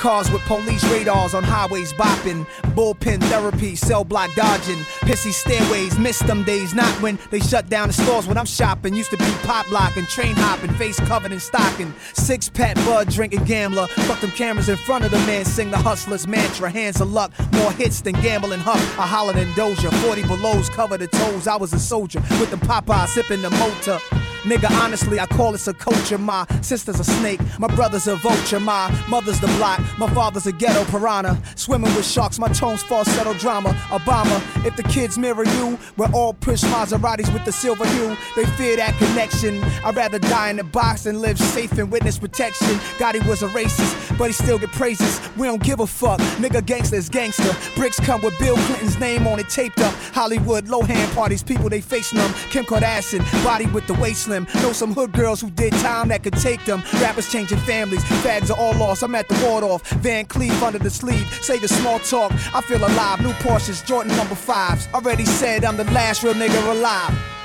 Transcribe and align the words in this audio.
Cars 0.00 0.30
with 0.30 0.40
police 0.46 0.82
radars 0.84 1.34
on 1.34 1.44
highways 1.44 1.92
bopping. 1.92 2.46
Bullpen 2.74 3.22
therapy, 3.24 3.76
cell 3.76 4.02
block 4.02 4.30
dodging. 4.34 4.78
Pissy 5.04 5.30
stairways, 5.30 5.98
miss 5.98 6.20
them 6.20 6.42
days. 6.42 6.72
Not 6.72 6.90
when 7.02 7.18
they 7.30 7.38
shut 7.38 7.68
down 7.68 7.88
the 7.88 7.92
stores 7.92 8.26
when 8.26 8.38
I'm 8.38 8.46
shopping. 8.46 8.94
Used 8.94 9.10
to 9.10 9.18
be 9.18 9.30
pop 9.42 9.70
locking, 9.70 10.06
train 10.06 10.34
hopping, 10.36 10.72
face 10.76 10.98
covered 11.00 11.32
in 11.32 11.38
stocking. 11.38 11.92
Six 12.14 12.48
pack 12.48 12.76
bud 12.76 13.10
drinking 13.10 13.44
gambler. 13.44 13.88
Fuck 13.88 14.20
them 14.20 14.30
cameras 14.30 14.70
in 14.70 14.78
front 14.78 15.04
of 15.04 15.10
the 15.10 15.18
man. 15.18 15.44
Sing 15.44 15.70
the 15.70 15.76
hustler's 15.76 16.26
mantra. 16.26 16.70
Hands 16.70 16.98
of 16.98 17.12
luck. 17.12 17.30
More 17.52 17.70
hits 17.72 18.00
than 18.00 18.14
gambling 18.22 18.60
huck. 18.60 18.80
I 18.98 19.06
hollered 19.06 19.36
in 19.36 19.48
Doja. 19.48 19.92
40 20.06 20.22
belows 20.22 20.70
cover 20.70 20.96
the 20.96 21.08
toes. 21.08 21.46
I 21.46 21.56
was 21.56 21.74
a 21.74 21.78
soldier 21.78 22.20
with 22.40 22.50
the 22.50 22.56
Popeye 22.56 23.06
sipping 23.06 23.42
the 23.42 23.50
motor. 23.50 23.98
Nigga, 24.42 24.70
honestly, 24.80 25.20
I 25.20 25.26
call 25.26 25.52
this 25.52 25.68
a 25.68 25.74
culture. 25.74 26.16
My 26.16 26.46
sister's 26.62 26.98
a 26.98 27.04
snake, 27.04 27.40
my 27.58 27.68
brother's 27.74 28.06
a 28.06 28.16
vulture, 28.16 28.60
my 28.60 28.90
mother's 29.08 29.38
the 29.40 29.48
block, 29.58 29.80
my 29.98 30.08
father's 30.14 30.46
a 30.46 30.52
ghetto 30.52 30.84
piranha. 30.90 31.40
Swimming 31.56 31.94
with 31.94 32.06
sharks, 32.06 32.38
my 32.38 32.48
tones 32.48 32.82
falsetto 32.82 33.34
drama. 33.34 33.70
Obama, 33.90 34.40
if 34.64 34.76
the 34.76 34.82
kids 34.84 35.18
mirror 35.18 35.44
you, 35.44 35.78
we're 35.96 36.10
all 36.12 36.32
push 36.32 36.62
Maseratis 36.64 37.32
with 37.32 37.44
the 37.44 37.52
silver 37.52 37.86
hue. 37.86 38.16
They 38.34 38.46
fear 38.56 38.76
that 38.76 38.96
connection. 38.96 39.62
I'd 39.84 39.96
rather 39.96 40.18
die 40.18 40.50
in 40.50 40.56
the 40.56 40.64
box 40.64 41.04
than 41.04 41.20
live 41.20 41.38
safe 41.38 41.78
in 41.78 41.90
witness 41.90 42.18
protection. 42.18 42.68
Gotti 42.98 43.26
was 43.26 43.42
a 43.42 43.48
racist, 43.48 44.16
but 44.16 44.28
he 44.28 44.32
still 44.32 44.58
get 44.58 44.72
praises. 44.72 45.20
We 45.36 45.46
don't 45.46 45.62
give 45.62 45.80
a 45.80 45.86
fuck. 45.86 46.18
Nigga, 46.38 46.62
gangsta 46.62 47.10
gangster. 47.10 47.54
Bricks 47.74 48.00
come 48.00 48.22
with 48.22 48.38
Bill 48.38 48.56
Clinton's 48.56 48.98
name 48.98 49.26
on 49.26 49.38
it 49.38 49.48
taped 49.50 49.80
up. 49.80 49.92
Hollywood, 50.14 50.68
low 50.68 50.82
hand 50.82 51.12
parties, 51.12 51.42
people 51.42 51.68
they 51.68 51.80
face 51.80 52.14
numb. 52.14 52.32
Kim 52.50 52.64
Kardashian, 52.64 53.20
body 53.44 53.66
with 53.66 53.86
the 53.86 53.94
waist 53.94 54.29
slim. 54.30 54.46
Know 54.62 54.72
some 54.72 54.94
hood 54.94 55.12
girls 55.12 55.40
who 55.40 55.50
did 55.50 55.72
time 55.74 56.08
that 56.08 56.22
could 56.22 56.34
take 56.34 56.64
them. 56.64 56.82
Rappers 57.00 57.30
changing 57.30 57.58
families, 57.58 58.02
fags 58.22 58.50
are 58.50 58.58
all 58.58 58.74
lost. 58.74 59.02
I'm 59.02 59.14
at 59.14 59.28
the 59.28 59.34
ward 59.44 59.64
off. 59.64 59.88
Van 60.02 60.24
Cleef 60.26 60.62
under 60.62 60.78
the 60.78 60.90
sleeve. 60.90 61.26
Say 61.42 61.58
the 61.58 61.68
small 61.68 61.98
talk, 61.98 62.32
I 62.54 62.60
feel 62.60 62.78
alive. 62.78 63.20
New 63.20 63.32
Porsches, 63.44 63.84
Jordan 63.84 64.16
number 64.16 64.34
fives. 64.34 64.88
Already 64.94 65.24
said 65.24 65.64
I'm 65.64 65.76
the 65.76 65.84
last 65.92 66.22
real 66.22 66.34
nigga 66.34 66.70
alive. 66.70 67.39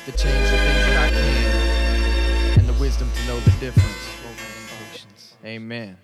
Strength 0.00 0.18
to 0.18 0.24
change 0.24 0.50
the 0.50 0.56
things 0.56 0.86
that 0.86 0.96
I 0.96 1.10
can, 1.10 2.58
and 2.60 2.68
the 2.68 2.80
wisdom 2.80 3.10
to 3.14 3.26
know 3.26 3.40
the 3.40 3.50
difference. 3.52 3.86
Amen. 5.44 5.96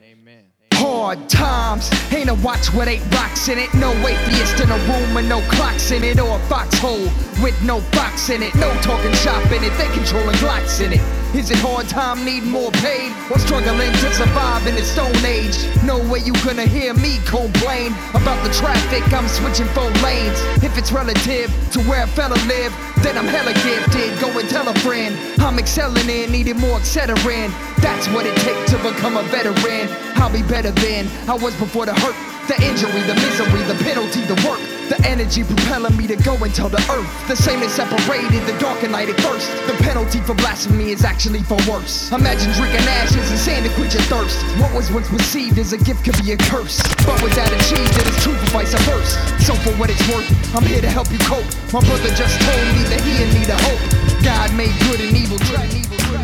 Hard 0.73 1.29
times, 1.29 1.91
ain't 2.13 2.29
a 2.29 2.35
watch 2.35 2.73
with 2.73 2.89
eight 2.89 3.03
rocks 3.13 3.49
in 3.49 3.59
it. 3.59 3.73
No 3.75 3.93
atheist 3.93 4.61
in 4.61 4.71
a 4.71 4.79
room 4.89 5.15
with 5.15 5.27
no 5.29 5.41
clocks 5.49 5.91
in 5.91 6.05
it, 6.05 6.19
or 6.19 6.37
a 6.37 6.41
foxhole 6.41 7.05
with 7.43 7.57
no 7.63 7.81
box 7.93 8.29
in 8.29 8.43
it. 8.43 8.55
No 8.57 8.73
talking 8.83 9.13
shop 9.15 9.45
in 9.53 9.65
it, 9.65 9.73
they 9.79 9.89
controlling 9.95 10.37
glocks 10.37 10.85
in 10.85 10.93
it. 10.93 11.26
Is 11.37 11.51
it 11.51 11.59
hard 11.59 11.87
time, 11.87 12.25
need 12.25 12.45
more 12.45 12.71
pain? 12.81 13.13
Or 13.31 13.39
struggling 13.39 13.93
to 13.93 14.09
survive 14.15 14.67
in 14.67 14.75
the 14.75 14.83
stone 14.83 15.15
age? 15.21 15.53
No 15.85 16.01
way 16.09 16.21
you 16.21 16.33
gonna 16.41 16.65
hear 16.65 16.95
me 16.95 17.19
complain 17.27 17.93
about 18.17 18.41
the 18.43 18.49
traffic, 18.55 19.05
I'm 19.13 19.29
switching 19.29 19.69
four 19.77 19.91
lanes. 20.01 20.41
If 20.65 20.79
it's 20.79 20.93
relative 20.93 21.53
to 21.73 21.81
where 21.85 22.05
a 22.05 22.07
fella 22.07 22.41
live, 22.49 22.73
then 23.05 23.19
I'm 23.19 23.29
hella 23.29 23.53
gifted. 23.53 24.19
Go 24.19 24.33
and 24.39 24.49
tell 24.49 24.67
a 24.67 24.75
friend, 24.81 25.15
I'm 25.39 25.59
excelling 25.59 26.09
in, 26.09 26.33
needing 26.33 26.57
more 26.57 26.79
Excedrin. 26.79 27.53
That's 27.85 28.09
what 28.17 28.25
it 28.25 28.35
takes 28.41 28.73
to 28.73 28.79
become 28.79 29.19
a 29.19 29.23
veteran. 29.25 29.93
I'll 30.17 30.33
be 30.33 30.43
better 30.43 30.71
than 30.71 31.07
I 31.29 31.35
was 31.35 31.55
before 31.57 31.85
the 31.85 31.93
hurt, 32.01 32.17
the 32.49 32.57
injury, 32.65 33.03
the 33.05 33.15
misery, 33.15 33.63
the 33.69 33.77
penalty, 33.85 34.25
the 34.25 34.41
work. 34.49 34.76
The 34.89 35.03
energy 35.05 35.43
propelling 35.43 35.97
me 35.97 36.07
to 36.07 36.15
go 36.15 36.37
and 36.37 36.55
tell 36.55 36.69
the 36.69 36.79
earth. 36.95 37.11
The 37.27 37.35
same 37.35 37.59
that 37.59 37.71
separated 37.71 38.47
the 38.47 38.57
dark 38.61 38.85
and 38.85 38.93
light 38.93 39.09
at 39.09 39.21
first. 39.21 39.51
The 39.67 39.75
penalty 39.83 40.21
for 40.21 40.35
blasphemy 40.35 40.93
is 40.93 41.03
actually 41.03 41.43
for 41.43 41.59
worse. 41.69 42.13
Imagine 42.13 42.53
drinking 42.53 42.87
ashes 42.87 43.29
and 43.29 43.39
sand 43.39 43.67
to 43.67 43.73
quench 43.75 43.95
your 43.95 44.05
thirst. 44.05 44.39
What 44.63 44.73
was 44.73 44.93
once 44.93 45.09
perceived 45.09 45.59
as 45.59 45.73
a 45.73 45.79
gift 45.79 46.05
could 46.05 46.17
be 46.23 46.33
a 46.33 46.37
curse. 46.37 46.81
But 47.05 47.21
with 47.21 47.35
that 47.35 47.51
achieved, 47.51 47.99
it 47.99 48.07
is 48.07 48.23
true 48.23 48.35
for 48.35 48.63
vice 48.63 48.75
versa. 48.87 49.26
For 49.67 49.75
what 49.83 49.91
it's 49.91 50.07
worth, 50.07 50.31
I'm 50.55 50.63
here 50.63 50.81
to 50.81 50.87
help 50.87 51.11
you 51.11 51.19
cope. 51.27 51.43
My 51.75 51.83
brother 51.83 52.07
just 52.15 52.39
told 52.39 52.67
me 52.71 52.87
that 52.87 53.03
he 53.03 53.19
in 53.19 53.35
need 53.35 53.51
of 53.51 53.59
hope. 53.67 53.83
God 54.23 54.55
made 54.55 54.71
good 54.87 55.03
and 55.03 55.11
evil 55.11 55.39
good. 55.43 55.59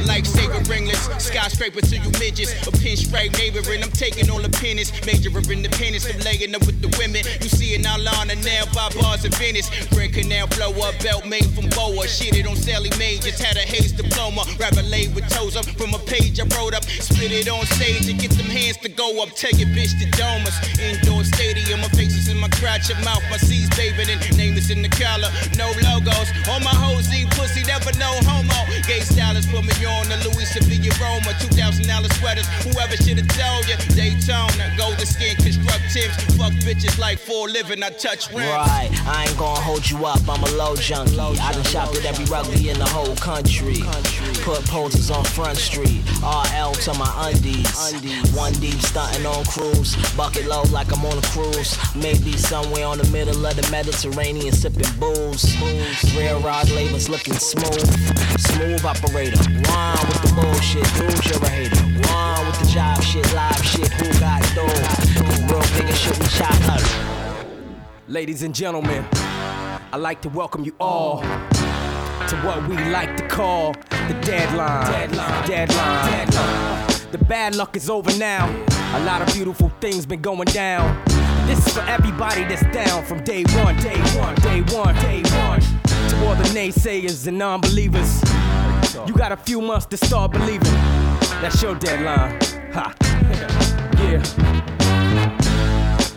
Lifesaver 0.06 0.62
ringless, 0.70 1.10
skyscraper 1.18 1.80
to 1.80 1.96
you 1.98 2.10
midgets. 2.22 2.54
A 2.66 2.70
pinstripe 2.70 3.34
neighboring, 3.38 3.82
I'm 3.82 3.90
taking 3.90 4.30
all 4.30 4.38
the 4.38 4.50
pennies. 4.62 4.94
Majoring 5.02 5.62
the 5.62 5.70
pennies, 5.74 6.06
I'm 6.06 6.22
laying 6.22 6.54
up 6.54 6.66
with 6.66 6.78
the 6.82 6.90
women. 7.02 7.26
You 7.42 7.50
see 7.50 7.74
it 7.74 7.82
now, 7.82 7.98
Lana, 7.98 8.38
now 8.46 8.62
by 8.70 8.90
bars 8.94 9.24
in 9.24 9.32
Venice. 9.32 9.66
Grand 9.90 10.14
Canal 10.14 10.46
blow 10.54 10.70
up, 10.86 10.94
belt 11.02 11.26
made 11.26 11.50
from 11.50 11.66
Boa. 11.74 12.06
Shit 12.06 12.38
it 12.38 12.46
on 12.46 12.54
Sallie 12.54 12.94
Mae, 12.98 13.18
just 13.18 13.42
had 13.42 13.56
a 13.56 13.66
haze 13.66 13.90
diploma. 13.90 14.46
Rapper 14.58 14.86
laid 14.86 15.14
with 15.14 15.26
toes 15.28 15.56
up 15.56 15.66
from 15.74 15.94
a 15.94 15.98
page 16.06 16.38
I 16.38 16.46
wrote 16.54 16.74
up. 16.74 16.84
Split 16.84 17.32
it 17.32 17.48
on 17.50 17.66
stage 17.66 18.06
and 18.06 18.18
get 18.22 18.30
them 18.38 18.46
hands 18.46 18.78
to 18.78 18.88
go 18.88 19.22
up. 19.22 19.34
Take 19.34 19.58
it, 19.58 19.70
bitch, 19.74 19.98
to 19.98 20.06
Domus. 20.14 20.54
Indoor 20.78 21.24
stadium, 21.24 21.80
my 21.80 21.90
face 21.90 22.14
is 22.14 22.28
in 22.28 22.31
my 22.42 22.48
crotch, 22.58 22.90
your 22.90 22.98
mouth, 23.06 23.22
my 23.30 23.38
C's 23.38 23.70
bathing 23.78 24.10
in. 24.10 24.18
Name 24.36 24.58
is 24.58 24.68
in 24.70 24.82
the 24.82 24.90
collar, 24.90 25.30
no 25.54 25.70
logos. 25.86 26.28
All 26.50 26.58
my 26.58 26.74
hoes 26.74 27.06
eat 27.14 27.30
pussy, 27.38 27.62
never 27.62 27.94
no 28.02 28.10
homo. 28.26 28.66
Gay 28.82 29.00
stylists 29.00 29.50
put 29.50 29.62
me 29.62 29.86
on 29.86 30.10
the 30.10 30.18
Louis 30.26 30.44
Sevilla 30.50 30.90
Roma. 30.98 31.30
$2,000 31.38 31.86
sweaters, 32.18 32.46
whoever 32.66 32.96
should 32.98 33.22
have 33.22 33.30
told 33.38 33.62
you. 33.70 33.78
Daytona, 33.94 34.74
golden 34.76 35.06
skin, 35.06 35.36
constructives. 35.38 36.18
Fuck 36.34 36.52
bitches 36.66 36.98
like 36.98 37.18
for 37.18 37.48
living, 37.48 37.82
I 37.82 37.90
touch 37.90 38.26
rims. 38.34 38.50
Right, 38.50 38.90
I 39.06 39.26
ain't 39.28 39.38
gonna 39.38 39.60
hold 39.60 39.88
you 39.88 40.04
up, 40.04 40.20
I'm 40.28 40.42
a 40.42 40.50
low 40.58 40.74
junkie. 40.74 41.14
I 41.22 41.52
done 41.52 41.62
shopped 41.62 41.96
at 41.96 42.04
every 42.04 42.24
rugby 42.26 42.70
in 42.70 42.78
the 42.78 42.90
whole 42.90 43.14
country. 43.16 43.78
Put 44.42 44.66
posters 44.66 45.10
on 45.10 45.24
Front 45.24 45.58
Street, 45.58 46.02
RL 46.26 46.74
to 46.86 46.94
my 46.98 47.30
undies. 47.30 47.70
One 48.34 48.52
deep 48.54 48.80
stunting 48.82 49.26
on 49.26 49.44
cruise, 49.44 49.94
bucket 50.16 50.46
low 50.46 50.62
like 50.72 50.90
I'm 50.90 51.04
on 51.06 51.18
a 51.18 51.26
cruise. 51.30 51.78
Maybe 51.94 52.31
somewhere 52.38 52.86
on 52.86 52.98
the 52.98 53.08
middle 53.10 53.44
of 53.44 53.56
the 53.56 53.68
Mediterranean 53.70 54.52
sipping 54.52 54.90
booze. 54.98 55.56
Real 56.16 56.40
rod 56.40 56.70
labels 56.70 57.08
looking 57.08 57.34
smooth, 57.34 58.38
smooth 58.38 58.84
operator. 58.84 59.38
One 59.70 60.06
with 60.08 60.22
the 60.22 60.32
bullshit, 60.34 60.86
who's 60.98 61.26
you're 61.26 61.48
hater? 61.48 61.82
One 62.12 62.46
with 62.46 62.58
the 62.60 62.70
job 62.72 63.02
shit, 63.02 63.32
live 63.34 63.64
shit, 63.64 63.88
who 63.92 64.20
got? 64.20 64.42
Real 64.56 65.60
bigger 65.78 65.94
shit, 65.94 66.18
we 66.18 66.26
chop 66.26 66.68
up. 66.68 66.82
Ladies 68.08 68.42
and 68.42 68.54
gentlemen, 68.54 69.04
I'd 69.92 70.00
like 70.00 70.20
to 70.22 70.28
welcome 70.28 70.64
you 70.64 70.74
all 70.80 71.20
to 71.20 72.36
what 72.44 72.66
we 72.68 72.76
like 72.90 73.16
to 73.16 73.28
call 73.28 73.72
the 73.72 74.18
deadline. 74.22 74.90
Deadline. 74.90 75.48
Deadline. 75.48 76.28
deadline. 76.28 77.10
The 77.10 77.18
bad 77.18 77.54
luck 77.54 77.76
is 77.76 77.90
over 77.90 78.16
now. 78.16 78.48
A 78.94 79.00
lot 79.04 79.20
of 79.22 79.32
beautiful 79.34 79.70
things 79.80 80.06
been 80.06 80.22
going 80.22 80.46
down. 80.46 81.11
This 81.46 81.66
is 81.66 81.74
for 81.74 81.82
everybody 81.82 82.44
that's 82.44 82.62
down 82.74 83.04
from 83.04 83.22
day 83.24 83.44
one, 83.56 83.76
day 83.78 83.98
one, 84.18 84.34
day 84.36 84.62
one, 84.74 84.94
day 84.96 85.22
one. 85.46 85.60
To 86.08 86.26
all 86.26 86.34
the 86.34 86.48
naysayers 86.54 87.26
and 87.26 87.38
non-believers, 87.38 88.22
you 89.06 89.14
got 89.14 89.32
a 89.32 89.36
few 89.36 89.60
months 89.60 89.86
to 89.86 89.96
start 89.96 90.32
believing. 90.32 90.72
That's 91.40 91.60
your 91.62 91.74
deadline. 91.74 92.38
Ha. 92.72 92.94
yeah. 93.98 94.22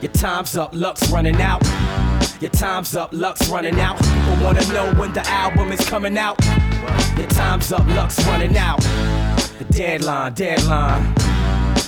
Your 0.01 0.11
time's 0.11 0.55
up, 0.55 0.69
luck's 0.73 1.09
running 1.09 1.41
out. 1.41 1.63
Your 2.39 2.51
time's 2.51 2.95
up, 2.95 3.09
luck's 3.11 3.49
running 3.49 3.79
out. 3.79 3.97
People 3.97 4.43
wanna 4.43 4.67
know 4.73 4.93
when 4.99 5.13
the 5.13 5.25
album 5.27 5.71
is 5.71 5.83
coming 5.89 6.17
out. 6.17 6.37
Your 7.17 7.27
time's 7.27 7.71
up, 7.71 7.87
luck's 7.87 8.23
running 8.27 8.55
out. 8.57 8.81
The 9.57 9.65
deadline, 9.71 10.33
deadline. 10.33 11.13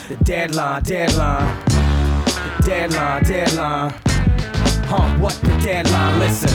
The 0.07 0.17
deadline, 0.23 0.83
deadline. 0.83 1.66
Deadline, 2.63 3.23
deadline. 3.23 3.93
Huh, 4.89 5.17
what 5.19 5.33
the 5.41 5.57
deadline? 5.63 6.19
Listen, 6.19 6.49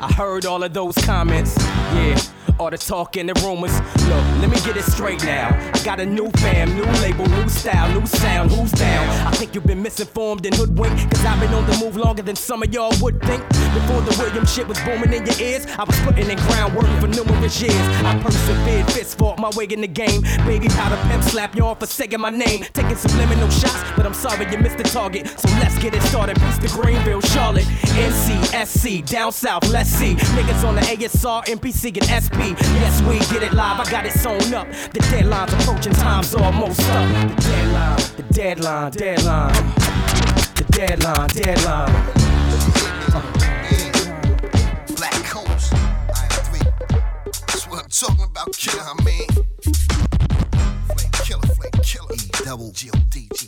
I 0.00 0.12
heard 0.12 0.46
all 0.46 0.62
of 0.62 0.72
those 0.72 0.94
comments. 0.96 1.56
Yeah. 1.58 2.18
All 2.60 2.68
the 2.68 2.76
talk 2.76 3.16
and 3.16 3.26
the 3.26 3.32
rumors. 3.40 3.72
Look, 4.04 4.22
let 4.42 4.50
me 4.50 4.60
get 4.60 4.76
it 4.76 4.82
straight 4.82 5.24
now. 5.24 5.48
I 5.72 5.82
got 5.82 5.98
a 5.98 6.04
new 6.04 6.30
fam, 6.32 6.74
new 6.74 6.84
label, 7.00 7.24
new 7.24 7.48
style, 7.48 7.88
new 7.98 8.06
sound, 8.06 8.50
who's 8.50 8.70
down? 8.72 9.08
I 9.26 9.30
think 9.30 9.54
you've 9.54 9.64
been 9.64 9.80
misinformed 9.82 10.44
and 10.44 10.54
hoodwinked, 10.54 11.10
cause 11.10 11.24
I've 11.24 11.40
been 11.40 11.54
on 11.54 11.64
the 11.64 11.78
move 11.78 11.96
longer 11.96 12.20
than 12.20 12.36
some 12.36 12.62
of 12.62 12.70
y'all 12.74 12.92
would 13.00 13.18
think. 13.22 13.48
Before 13.48 14.02
the 14.02 14.14
William 14.18 14.44
shit 14.44 14.68
was 14.68 14.78
booming 14.80 15.10
in 15.14 15.24
your 15.24 15.40
ears, 15.40 15.64
I 15.78 15.84
was 15.84 15.98
putting 16.00 16.28
in 16.28 16.36
groundwork 16.36 16.84
for 17.00 17.08
numerous 17.08 17.62
years. 17.62 17.74
I 18.04 18.20
persevered, 18.22 18.92
fist 18.92 19.16
fought 19.16 19.38
my 19.38 19.48
way 19.56 19.64
in 19.64 19.80
the 19.80 19.88
game. 19.88 20.20
Baby 20.44 20.68
powder 20.68 21.00
pimp 21.08 21.24
slap 21.24 21.56
y'all 21.56 21.76
for 21.76 21.86
saying 21.86 22.20
my 22.20 22.28
name. 22.28 22.66
Taking 22.74 22.96
subliminal 22.96 23.48
shots, 23.48 23.90
but 23.96 24.04
I'm 24.04 24.12
sorry 24.12 24.44
you 24.52 24.58
missed 24.58 24.76
the 24.76 24.84
target. 24.84 25.28
So 25.28 25.48
let's 25.60 25.78
get 25.78 25.94
it 25.94 26.02
started. 26.02 26.38
Peace 26.38 26.58
to 26.58 26.68
Greenville, 26.68 27.22
Charlotte, 27.22 27.64
NC, 27.96 28.66
SC, 28.66 29.10
down 29.10 29.32
south, 29.32 29.66
let's 29.70 29.88
see. 29.88 30.14
Niggas 30.36 30.62
on 30.68 30.74
the 30.74 30.82
ASR, 30.82 31.46
MPC, 31.46 31.96
and 31.96 32.04
SP. 32.04 32.49
Yes, 32.58 33.00
we 33.02 33.18
get 33.32 33.42
it 33.44 33.52
live, 33.54 33.80
I 33.80 33.90
got 33.90 34.06
it 34.06 34.12
sewn 34.12 34.54
up. 34.54 34.66
The 34.92 35.00
deadline's 35.10 35.52
approaching, 35.52 35.92
time's 35.92 36.34
almost 36.34 36.80
up. 36.80 37.08
The 37.36 37.42
deadline, 37.42 37.96
the 38.16 38.22
deadline, 38.32 38.90
deadline. 38.92 39.52
The 40.56 40.64
deadline, 40.70 41.28
deadline. 41.28 41.92
Black 44.96 45.24
coats, 45.24 45.72
I 45.72 45.74
am 46.24 46.30
three. 46.44 46.66
That's 47.46 47.66
what 47.68 47.84
I'm 47.84 47.90
talking 47.90 48.24
about, 48.24 48.52
killer, 48.56 48.82
I 48.82 48.94
mean. 49.04 49.28
Killer, 51.24 51.48
killer. 51.82 52.14
E 52.14 52.30
double 52.44 52.72
G 52.72 52.90
O 52.90 52.98
D 53.10 53.28
G 53.36 53.39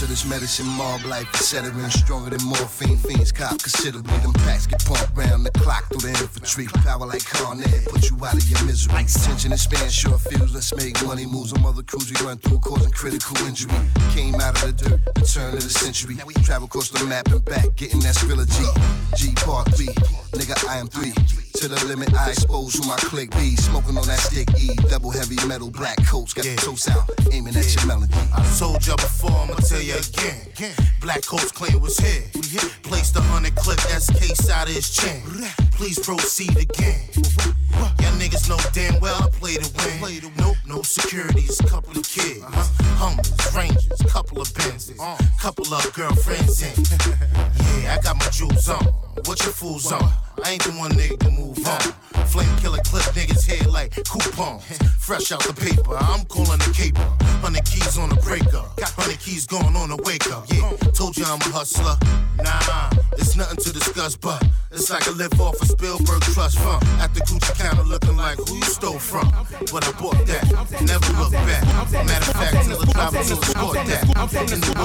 Of 0.00 0.08
this 0.08 0.24
medicine, 0.24 0.66
mob 0.66 1.04
life, 1.04 1.28
etc. 1.34 1.74
Stronger 1.90 2.30
than 2.30 2.42
morphine, 2.48 2.96
fiends 2.96 3.32
cop 3.32 3.58
considerably. 3.60 4.16
Them 4.20 4.32
packs 4.32 4.66
get 4.66 4.82
pumped 4.82 5.14
round 5.14 5.44
the 5.44 5.50
clock 5.50 5.84
through 5.90 6.00
the 6.00 6.08
infantry. 6.08 6.68
Power 6.82 7.04
like 7.04 7.22
Con 7.26 7.62
Ed, 7.62 7.84
put 7.84 8.08
you 8.08 8.16
out 8.24 8.32
of 8.32 8.48
your 8.48 8.64
misery. 8.64 8.94
Tension 9.04 9.52
and 9.52 9.60
span, 9.60 9.90
short 9.90 10.22
fuse, 10.22 10.54
let's 10.54 10.74
make 10.74 10.96
money 11.04 11.26
moves. 11.26 11.52
On 11.52 11.60
mother 11.60 11.82
crews 11.82 12.10
we 12.10 12.26
run 12.26 12.38
through, 12.38 12.60
causing 12.60 12.90
critical 12.92 13.36
injury. 13.44 13.74
Came 14.12 14.36
out 14.36 14.56
of 14.64 14.74
the 14.74 14.88
dirt, 14.88 15.14
the 15.16 15.20
turn 15.20 15.52
of 15.52 15.62
the 15.62 15.68
century. 15.68 16.16
Travel 16.44 16.64
across 16.64 16.88
the 16.88 17.04
map 17.04 17.28
and 17.28 17.44
back, 17.44 17.76
getting 17.76 18.00
that 18.00 18.16
G. 18.16 19.26
G 19.26 19.34
Part 19.34 19.74
3, 19.74 19.86
nigga, 20.32 20.66
I 20.66 20.78
am 20.78 20.86
3. 20.88 21.39
To 21.60 21.68
the 21.68 21.84
limit, 21.84 22.14
I 22.14 22.30
expose 22.30 22.72
who 22.72 22.88
my 22.88 22.96
click 22.96 23.30
be. 23.32 23.54
Smoking 23.54 23.98
on 23.98 24.06
that 24.06 24.18
stick 24.18 24.48
E, 24.58 24.74
double 24.88 25.10
heavy 25.10 25.36
metal, 25.46 25.70
black 25.70 26.02
coats, 26.06 26.32
got 26.32 26.46
the 26.46 26.56
toast 26.56 26.88
out, 26.88 27.04
aiming 27.32 27.54
at 27.54 27.74
your 27.74 27.84
melody. 27.84 28.14
I 28.32 28.40
told 28.58 28.86
you 28.86 28.96
before, 28.96 29.30
I'ma 29.30 29.56
tell 29.56 29.82
you 29.82 29.92
again. 29.92 30.40
Black 31.02 31.20
Coats 31.20 31.52
claim 31.52 31.78
was 31.82 31.98
here. 31.98 32.24
Placed 32.82 33.14
a 33.16 33.20
hundred 33.20 33.56
clip 33.56 33.78
SK 33.78 34.36
side 34.36 34.68
of 34.68 34.74
his 34.74 34.88
chin. 34.88 35.20
Please 35.72 35.98
proceed 35.98 36.56
again. 36.56 37.04
Y'all 38.00 38.16
niggas 38.16 38.48
know 38.48 38.56
damn 38.72 38.98
well 39.00 39.22
I 39.22 39.28
play 39.28 39.56
to 39.56 39.68
win. 40.00 40.32
Nope, 40.38 40.56
no 40.66 40.80
securities, 40.80 41.60
couple 41.68 41.92
of 41.92 42.08
kids. 42.08 42.40
Hummers, 42.96 43.36
Rangers, 43.54 44.00
couple 44.08 44.40
of 44.40 44.48
Benzes, 44.56 44.96
couple 45.38 45.68
of 45.74 45.92
girlfriends 45.92 46.62
in. 46.64 46.72
Yeah, 47.82 47.98
I 47.98 48.02
got 48.02 48.16
my 48.16 48.28
jewels 48.30 48.66
on. 48.70 48.84
What 49.26 49.44
your 49.44 49.52
fools 49.52 49.92
on? 49.92 50.10
I 50.44 50.52
ain't 50.52 50.62
the 50.62 50.72
one 50.72 50.92
nigga 50.92 51.18
to 51.20 51.30
move 51.30 51.58
on. 51.66 51.80
Flame 52.26 52.56
killer 52.58 52.78
clip 52.84 53.02
niggas 53.14 53.46
head 53.46 53.66
like 53.66 53.92
coupons. 54.04 54.64
Fresh 54.98 55.32
out 55.32 55.42
the 55.42 55.52
paper, 55.52 55.96
I'm 55.96 56.24
calling 56.26 56.58
the 56.58 56.72
caper. 56.74 57.08
Hundred 57.42 57.64
keys 57.64 57.98
on 57.98 58.08
the 58.10 58.16
breaker. 58.16 58.64
got 58.76 58.90
Hundred 58.92 59.18
keys 59.18 59.46
going 59.46 59.74
on 59.76 59.88
the 59.90 59.96
wake 60.04 60.30
up. 60.30 60.44
Yeah, 60.52 60.70
told 60.92 61.16
you 61.16 61.24
I'm 61.24 61.40
a 61.40 61.50
hustler. 61.50 61.96
Nah, 62.38 62.90
it's 63.18 63.36
nothing 63.36 63.58
to 63.64 63.72
discuss, 63.72 64.16
but 64.16 64.42
it's 64.70 64.90
like 64.90 65.06
I 65.08 65.12
live 65.12 65.38
off 65.40 65.60
a 65.60 65.66
Spielberg 65.66 66.22
trust 66.22 66.58
fund. 66.58 66.82
At 67.00 67.12
the 67.14 67.20
Gucci 67.20 67.58
counter 67.58 67.82
looking 67.82 68.16
like 68.16 68.36
who 68.38 68.56
you 68.56 68.62
stole 68.62 68.98
from. 68.98 69.28
But 69.72 69.88
I 69.88 69.92
bought 70.00 70.20
that, 70.26 70.44
never 70.86 71.12
look 71.18 71.32
back. 71.32 71.64
Matter 72.06 72.30
of 72.30 72.36
fact, 72.36 72.68
till 72.68 72.78
the 72.78 72.86
driver 72.92 73.18
escort 73.18 73.74
that. 73.86 74.16
I'm 74.16 74.28
from 74.28 74.46
the 74.46 74.56
school. 74.56 74.84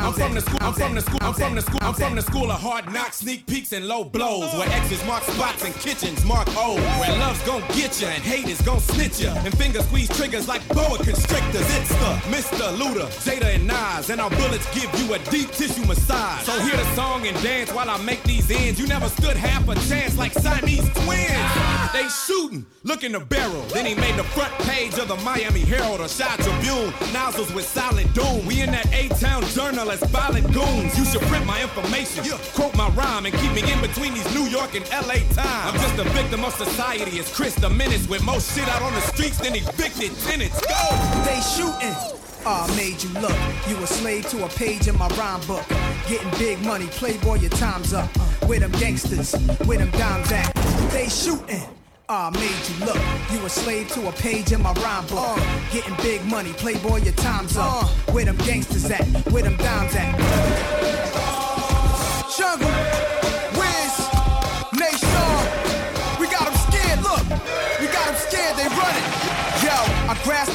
I'm 0.00 0.12
from 0.12 0.34
the 0.34 0.40
school. 0.40 0.58
I'm 0.60 0.72
from 0.72 0.94
the 0.94 1.00
school. 1.00 1.18
I'm 1.20 1.34
from 1.34 1.54
the 1.54 1.62
school. 1.62 1.78
I'm 1.82 1.94
from 1.94 2.14
the 2.14 2.22
school. 2.22 2.50
Of 2.50 2.60
hard 2.60 2.92
knocks, 2.92 3.18
sneak 3.18 3.46
peeks, 3.46 3.72
and 3.72 3.88
low 3.88 4.04
blows. 4.04 4.52
Where 4.54 4.68
X's 4.94 5.06
mark 5.06 5.22
spots 5.24 5.64
and 5.64 5.74
kitchens 5.74 6.24
mark 6.24 6.46
oh, 6.50 6.76
O's. 6.76 7.00
Where 7.00 7.18
love's 7.18 7.42
gon' 7.42 7.62
get 7.74 8.00
ya 8.00 8.08
and 8.08 8.22
hate 8.22 8.48
is 8.48 8.60
gon' 8.62 8.80
snitch 8.80 9.20
ya. 9.20 9.34
And 9.44 9.56
finger 9.56 9.82
squeeze 9.82 10.08
triggers 10.16 10.46
like 10.46 10.66
boa 10.68 10.98
constrictors. 10.98 11.66
It's 11.76 11.88
the 11.88 12.12
Mr. 12.30 12.76
Luda, 12.76 13.06
Jada, 13.24 13.54
and 13.54 13.66
Nas. 13.66 14.10
And 14.10 14.20
our 14.20 14.30
bullets 14.30 14.66
give 14.74 14.90
you 15.00 15.14
a 15.14 15.18
deep 15.30 15.50
tissue 15.50 15.84
massage. 15.86 16.44
So 16.44 16.52
hear 16.60 16.76
the 16.76 16.94
song 16.94 17.26
and 17.26 17.36
dance 17.42 17.72
while 17.72 17.90
I 17.90 17.98
make 18.02 18.22
these 18.24 18.50
ends. 18.50 18.78
You 18.78 18.86
never 18.86 19.08
stood 19.08 19.36
half 19.36 19.68
a 19.68 19.74
chance 19.88 20.16
like 20.16 20.32
Siamese 20.32 20.88
twins. 20.90 21.83
They 21.94 22.08
shooting, 22.08 22.66
look 22.82 23.04
in 23.04 23.12
the 23.12 23.20
barrel. 23.20 23.62
Then 23.72 23.86
he 23.86 23.94
made 23.94 24.16
the 24.16 24.24
front 24.24 24.52
page 24.66 24.98
of 24.98 25.06
the 25.06 25.14
Miami 25.18 25.60
Herald 25.60 26.00
or 26.00 26.08
Shot 26.08 26.40
Tribune. 26.40 26.92
Nozzles 27.12 27.54
with 27.54 27.64
silent 27.64 28.12
doom. 28.12 28.44
We 28.46 28.62
in 28.62 28.72
that 28.72 28.92
A-Town 28.92 29.44
journal 29.54 29.88
as 29.92 30.02
violent 30.10 30.52
goons. 30.52 30.98
You 30.98 31.04
should 31.04 31.22
print 31.30 31.46
my 31.46 31.62
information, 31.62 32.24
quote 32.52 32.74
my 32.76 32.88
rhyme, 32.98 33.26
and 33.26 33.34
keep 33.36 33.52
me 33.52 33.62
in 33.72 33.80
between 33.80 34.12
these 34.12 34.26
New 34.34 34.48
York 34.50 34.74
and 34.74 34.84
LA 34.90 35.22
times. 35.38 35.70
I'm 35.70 35.74
just 35.74 35.96
a 35.96 36.04
victim 36.10 36.44
of 36.44 36.52
society. 36.54 37.16
It's 37.16 37.32
Chris 37.32 37.54
the 37.54 37.70
Menace 37.70 38.08
with 38.08 38.24
more 38.24 38.40
shit 38.40 38.68
out 38.70 38.82
on 38.82 38.92
the 38.92 39.00
streets 39.02 39.38
than 39.38 39.54
evicted 39.54 40.10
tenants. 40.26 40.60
Go! 40.66 40.82
They 41.22 41.38
shooting. 41.54 41.94
Ah, 42.44 42.66
made 42.76 43.00
you 43.04 43.10
look. 43.20 43.38
You 43.68 43.80
a 43.84 43.86
slave 43.86 44.28
to 44.30 44.44
a 44.44 44.48
page 44.48 44.88
in 44.88 44.98
my 44.98 45.06
rhyme 45.10 45.46
book. 45.46 45.64
Getting 46.08 46.30
big 46.40 46.60
money, 46.62 46.88
playboy, 46.88 47.36
your 47.36 47.50
time's 47.50 47.94
up. 47.94 48.10
With 48.48 48.62
them 48.62 48.72
gangsters, 48.72 49.32
with 49.64 49.78
them 49.78 49.92
dimes 49.92 50.32
at. 50.32 50.52
They 50.90 51.08
shooting. 51.08 51.62
Ah, 52.06 52.30
made 52.30 52.42
you 52.68 52.84
look. 52.84 53.00
You 53.32 53.46
a 53.46 53.48
slave 53.48 53.88
to 53.92 54.08
a 54.08 54.12
page 54.12 54.52
in 54.52 54.60
my 54.60 54.72
rhyme 54.74 55.06
book. 55.06 55.38
Getting 55.72 55.94
big 56.02 56.22
money, 56.26 56.52
playboy, 56.52 56.98
your 56.98 57.14
time's 57.14 57.56
up. 57.56 57.88
Where 58.12 58.26
them 58.26 58.36
gangsters 58.38 58.90
at? 58.90 59.06
Where 59.32 59.42
them 59.42 59.56
dimes 59.56 59.94
at? 59.94 60.83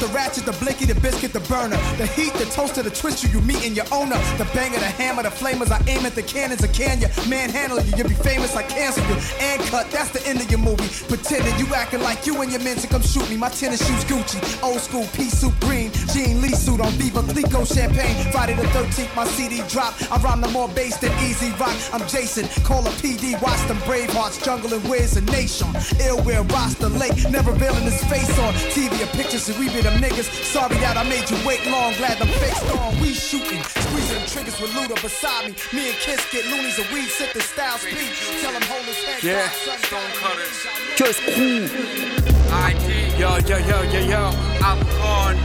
The 0.00 0.06
ratchet, 0.14 0.46
the 0.46 0.52
blicky, 0.64 0.86
the 0.86 0.98
biscuit, 0.98 1.34
the 1.34 1.40
burner. 1.40 1.76
The 1.98 2.06
heat, 2.06 2.32
the 2.34 2.46
toaster, 2.46 2.82
the 2.82 2.88
twister, 2.88 3.28
you 3.28 3.40
meet 3.42 3.62
in 3.66 3.74
your 3.74 3.84
owner. 3.92 4.16
The 4.38 4.48
banger, 4.54 4.78
the 4.78 4.88
hammer, 4.88 5.22
the 5.22 5.28
flamers. 5.28 5.70
I 5.70 5.76
aim 5.86 6.06
at 6.06 6.14
the 6.14 6.22
cannons, 6.22 6.64
I 6.64 6.68
can 6.68 7.02
ya. 7.02 7.08
Manhandle 7.28 7.84
you, 7.84 7.92
you'll 7.98 8.08
be 8.08 8.14
famous, 8.14 8.56
I 8.56 8.62
cancel 8.62 9.04
you. 9.04 9.16
And 9.40 9.60
cut, 9.68 9.90
that's 9.90 10.08
the 10.08 10.26
end 10.26 10.40
of 10.40 10.50
your 10.50 10.60
movie. 10.60 10.88
Pretending 11.04 11.52
you 11.58 11.74
acting 11.74 12.00
like 12.00 12.24
you 12.24 12.40
and 12.40 12.50
your 12.50 12.62
men 12.62 12.76
to 12.78 12.86
come 12.86 13.02
shoot 13.02 13.28
me. 13.28 13.36
My 13.36 13.50
tennis 13.50 13.86
shoes 13.86 14.04
Gucci, 14.04 14.40
old 14.62 14.80
school 14.80 15.06
pea 15.12 15.28
soup 15.28 15.52
green. 15.60 15.92
Jean 16.14 16.40
Lee 16.40 16.56
suit 16.56 16.80
on 16.80 16.92
Veuve 16.96 17.20
Clicquot 17.28 17.66
champagne. 17.66 18.16
Friday 18.32 18.54
the 18.54 18.64
13th, 18.72 19.14
my 19.14 19.26
CD 19.26 19.60
drop. 19.68 19.92
I 20.10 20.16
rhyme 20.24 20.40
the 20.40 20.48
more 20.48 20.68
bass 20.68 20.96
than 20.96 21.12
easy 21.28 21.52
rock. 21.60 21.76
I'm 21.92 22.08
Jason, 22.08 22.48
call 22.64 22.86
a 22.86 22.90
PD, 23.04 23.36
watch 23.42 23.60
them 23.68 23.76
Bravehearts, 23.84 24.42
jungle 24.42 24.72
and 24.72 24.82
Wiz 24.88 25.18
and 25.18 25.30
Nation. 25.30 25.68
Ill 26.00 26.22
will 26.24 26.44
roster 26.44 26.88
late, 26.88 27.28
never 27.28 27.52
revealing 27.52 27.84
his 27.84 28.02
face 28.04 28.38
on 28.38 28.54
TV 28.72 28.96
or 29.02 29.10
pictures, 29.14 29.48
and 29.50 29.58
we 29.58 29.68
be 29.68 29.89
them 29.90 30.00
niggas. 30.02 30.28
Sorry 30.44 30.76
that 30.78 30.96
I 30.96 31.04
made 31.04 31.28
you 31.30 31.36
wait 31.46 31.64
long, 31.66 31.94
glad 31.94 32.18
them 32.18 32.28
fakes 32.38 32.62
gone. 32.70 32.98
We 33.00 33.12
shooting, 33.14 33.62
squeezing 33.62 34.24
triggers 34.26 34.60
with 34.60 34.70
Luda 34.72 35.00
beside 35.02 35.50
me. 35.50 35.54
Me 35.72 35.90
and 35.90 35.98
Kiss 35.98 36.20
get 36.30 36.46
loonies 36.46 36.78
and 36.78 36.88
we 36.92 37.06
sit 37.06 37.32
the 37.34 37.40
style 37.40 37.78
speak. 37.78 38.10
Tell 38.42 38.52
him 38.52 38.62
hold 38.62 38.84
his 38.84 38.96
head. 39.04 39.22
Yeah. 39.22 39.46
down, 39.46 39.50
son, 39.64 39.78
Stonecutters. 39.88 40.58
Just 40.96 41.20
cool. 41.34 41.64
ID. 42.52 43.18
Yo, 43.18 43.38
yo, 43.48 43.58
yo, 43.58 43.82
yo, 43.82 44.00
yo. 44.00 44.22
I'm 44.62 44.78
gone. 44.98 45.36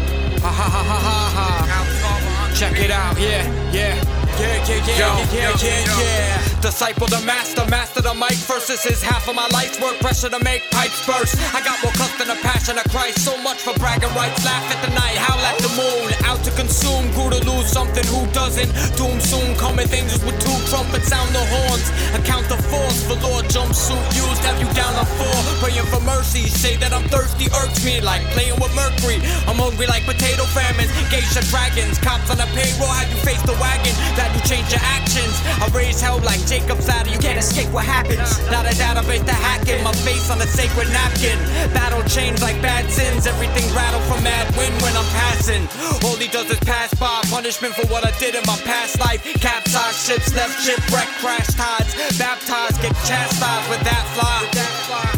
Ha 0.41 0.51
ha 0.51 0.67
ha 0.69 0.83
ha 0.83 0.99
ha 0.99 1.37
ha. 1.39 2.51
Check 2.55 2.79
it 2.79 2.91
out, 2.91 3.19
yeah, 3.19 3.43
yeah. 3.71 3.95
Yeah, 4.39 4.67
yeah, 4.67 4.85
yeah, 4.85 4.97
yeah, 4.97 5.33
yeah, 5.33 5.55
yeah, 5.61 5.99
yeah. 5.99 6.54
Disciple 6.65 7.05
the 7.05 7.21
master, 7.29 7.61
master 7.69 8.01
the 8.01 8.15
mic. 8.17 8.33
First, 8.33 8.69
this 8.73 8.87
is 8.87 8.97
half 8.97 9.29
of 9.29 9.35
my 9.35 9.45
life's 9.53 9.79
work. 9.79 10.01
Pressure 10.01 10.33
to 10.33 10.41
make 10.41 10.65
pipes 10.71 10.97
burst. 11.05 11.37
I 11.53 11.61
got 11.61 11.77
more 11.85 11.93
cuss 11.93 12.09
than 12.17 12.33
a 12.33 12.39
passion 12.41 12.81
of 12.81 12.89
Christ. 12.89 13.21
So 13.21 13.37
much 13.45 13.61
for 13.61 13.77
bragging 13.77 14.09
rights. 14.17 14.41
Laugh 14.41 14.65
at 14.73 14.81
the 14.81 14.89
night, 14.97 15.13
howl 15.13 15.37
at 15.45 15.61
the 15.61 15.69
moon. 15.77 16.09
Out 16.25 16.41
to 16.41 16.49
consume, 16.57 17.05
grew 17.13 17.29
to 17.29 17.37
lose 17.45 17.69
something. 17.69 18.01
Who 18.09 18.25
doesn't? 18.33 18.73
Doom 18.97 19.21
soon 19.21 19.53
coming. 19.61 19.85
Angels 19.93 20.25
with 20.25 20.41
two 20.41 20.57
trumpets 20.65 21.05
sound 21.05 21.29
the 21.37 21.45
horns. 21.45 21.85
Account 22.17 22.49
the 22.49 22.57
force 22.57 23.05
for 23.05 23.13
Lord 23.21 23.45
jumpsuit 23.45 24.01
used. 24.17 24.41
Have 24.41 24.57
you 24.57 24.65
down 24.73 24.89
on 24.97 25.05
four? 25.21 25.37
Praying 25.61 25.85
for 25.93 26.01
mercy. 26.01 26.49
Say 26.49 26.81
that 26.81 26.89
I'm 26.97 27.05
thirsty, 27.13 27.45
irks 27.61 27.85
me 27.85 28.01
like 28.01 28.25
playing 28.33 28.57
with 28.57 28.73
mercury. 28.73 29.21
I'm 29.45 29.61
hungry 29.61 29.85
like 29.85 30.01
potato 30.09 30.49
famines, 30.49 30.89
geisha 31.13 31.45
dragons. 31.53 32.01
Cops 32.01 32.33
on 32.33 32.41
the 32.41 32.49
payroll, 32.57 32.89
have 32.89 33.05
you 33.13 33.21
faced 33.21 33.45
the 33.45 33.53
wagon? 33.61 33.93
That 34.17 34.33
you 34.33 34.41
change 34.49 34.73
your 34.73 34.81
actions. 34.81 35.37
I 35.61 35.69
raise 35.69 36.01
hell 36.01 36.17
like 36.25 36.41
Jacob's 36.55 36.87
ladder, 36.87 37.09
you 37.09 37.19
can't 37.19 37.37
escape 37.37 37.67
what 37.73 37.83
happens. 37.83 38.39
Not 38.47 38.63
a 38.63 38.71
database 38.79 39.25
to 39.25 39.33
hack 39.33 39.67
in, 39.67 39.83
my 39.83 39.91
face 40.07 40.31
on 40.31 40.39
a 40.39 40.47
sacred 40.47 40.87
napkin. 40.87 41.35
Battle 41.75 42.01
chains 42.07 42.41
like 42.41 42.61
bad 42.61 42.89
sins, 42.89 43.27
everything 43.27 43.67
rattle 43.75 43.99
from 44.07 44.23
mad 44.23 44.47
wind 44.55 44.71
when 44.79 44.95
I'm 44.95 45.03
passing. 45.11 45.67
All 46.07 46.15
he 46.15 46.29
does 46.29 46.49
is 46.49 46.59
pass 46.63 46.93
by, 46.95 47.19
punishment 47.27 47.75
for 47.75 47.85
what 47.91 48.07
I 48.07 48.17
did 48.19 48.35
in 48.35 48.43
my 48.47 48.55
past 48.63 48.97
life. 49.01 49.19
Capsized 49.43 49.99
ships, 50.07 50.33
left 50.33 50.55
shipwreck, 50.63 51.11
crash 51.19 51.51
tides. 51.59 51.91
Baptized, 52.15 52.79
get 52.81 52.95
chastised 53.03 53.67
with 53.67 53.83
that 53.83 54.05
fly. 54.15 54.39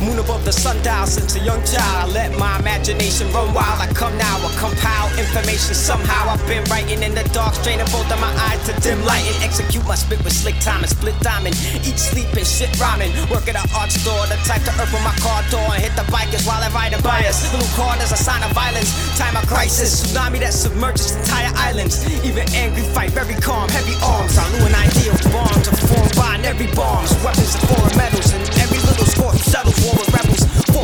Moon 0.02 0.18
above 0.18 0.44
the 0.44 0.52
sundial 0.52 1.06
since 1.06 1.36
a 1.36 1.40
young 1.40 1.64
child. 1.66 2.14
Let 2.14 2.34
my 2.38 2.58
imagination 2.58 3.32
run 3.32 3.54
wild. 3.54 3.78
I 3.78 3.86
come 3.94 4.18
now, 4.18 4.42
I 4.42 4.50
compile 4.58 5.10
information 5.20 5.76
somehow. 5.76 6.34
I've 6.34 6.46
been 6.48 6.64
writing 6.66 7.04
in 7.04 7.14
the 7.14 7.24
dark, 7.30 7.54
straining 7.54 7.86
both 7.94 8.10
of 8.10 8.20
my 8.20 8.34
eyes 8.50 8.62
to 8.66 8.74
dim 8.82 9.06
light 9.06 9.26
and 9.30 9.44
execute 9.44 9.86
my 9.86 9.96
spit 9.96 10.24
with 10.24 10.34
slick 10.34 10.58
time 10.60 10.82
and 10.82 10.90
split 10.90 11.14
diamond. 11.28 11.56
Eat, 11.84 12.00
sleep, 12.00 12.32
and 12.40 12.48
shit 12.48 12.72
rhyming. 12.80 13.12
Work 13.28 13.52
at 13.52 13.60
an 13.60 13.68
art 13.76 13.92
store, 13.92 14.24
the 14.32 14.40
type 14.48 14.64
to 14.64 14.74
open 14.80 15.04
my 15.04 15.12
car 15.20 15.44
door 15.52 15.68
and 15.76 15.84
hit 15.84 15.92
the 16.00 16.08
bikers 16.08 16.48
while 16.48 16.64
I 16.64 16.72
ride 16.72 16.96
a 16.96 17.02
bias. 17.04 17.44
Blue 17.52 17.68
card 17.76 18.00
is 18.00 18.12
a 18.16 18.20
sign 18.28 18.42
of 18.48 18.52
violence, 18.56 18.96
time 19.20 19.36
of 19.36 19.44
crisis. 19.46 19.92
Tsunami 20.00 20.40
that 20.40 20.54
submerges 20.54 21.20
entire 21.20 21.52
islands. 21.68 22.08
Even 22.24 22.48
angry 22.56 22.84
fight, 22.96 23.12
very 23.12 23.36
calm, 23.44 23.68
heavy 23.70 23.96
arms. 24.00 24.38
I 24.40 24.48
lure 24.56 24.72
an 24.72 24.76
idea 24.76 25.12
of 25.12 25.20
bombs 25.36 25.68
are 25.68 25.80
formed 25.92 26.16
by 26.16 26.28
every 26.48 26.72
bombs. 26.72 27.12
Weapons 27.24 27.56
of 27.56 27.62
foreign 27.68 27.98
metals, 27.98 28.32
and 28.32 28.44
every 28.64 28.80
little 28.88 29.06
score 29.06 29.34
settles 29.36 29.76
war 29.84 29.96
with 30.00 30.10
rebels. 30.16 30.37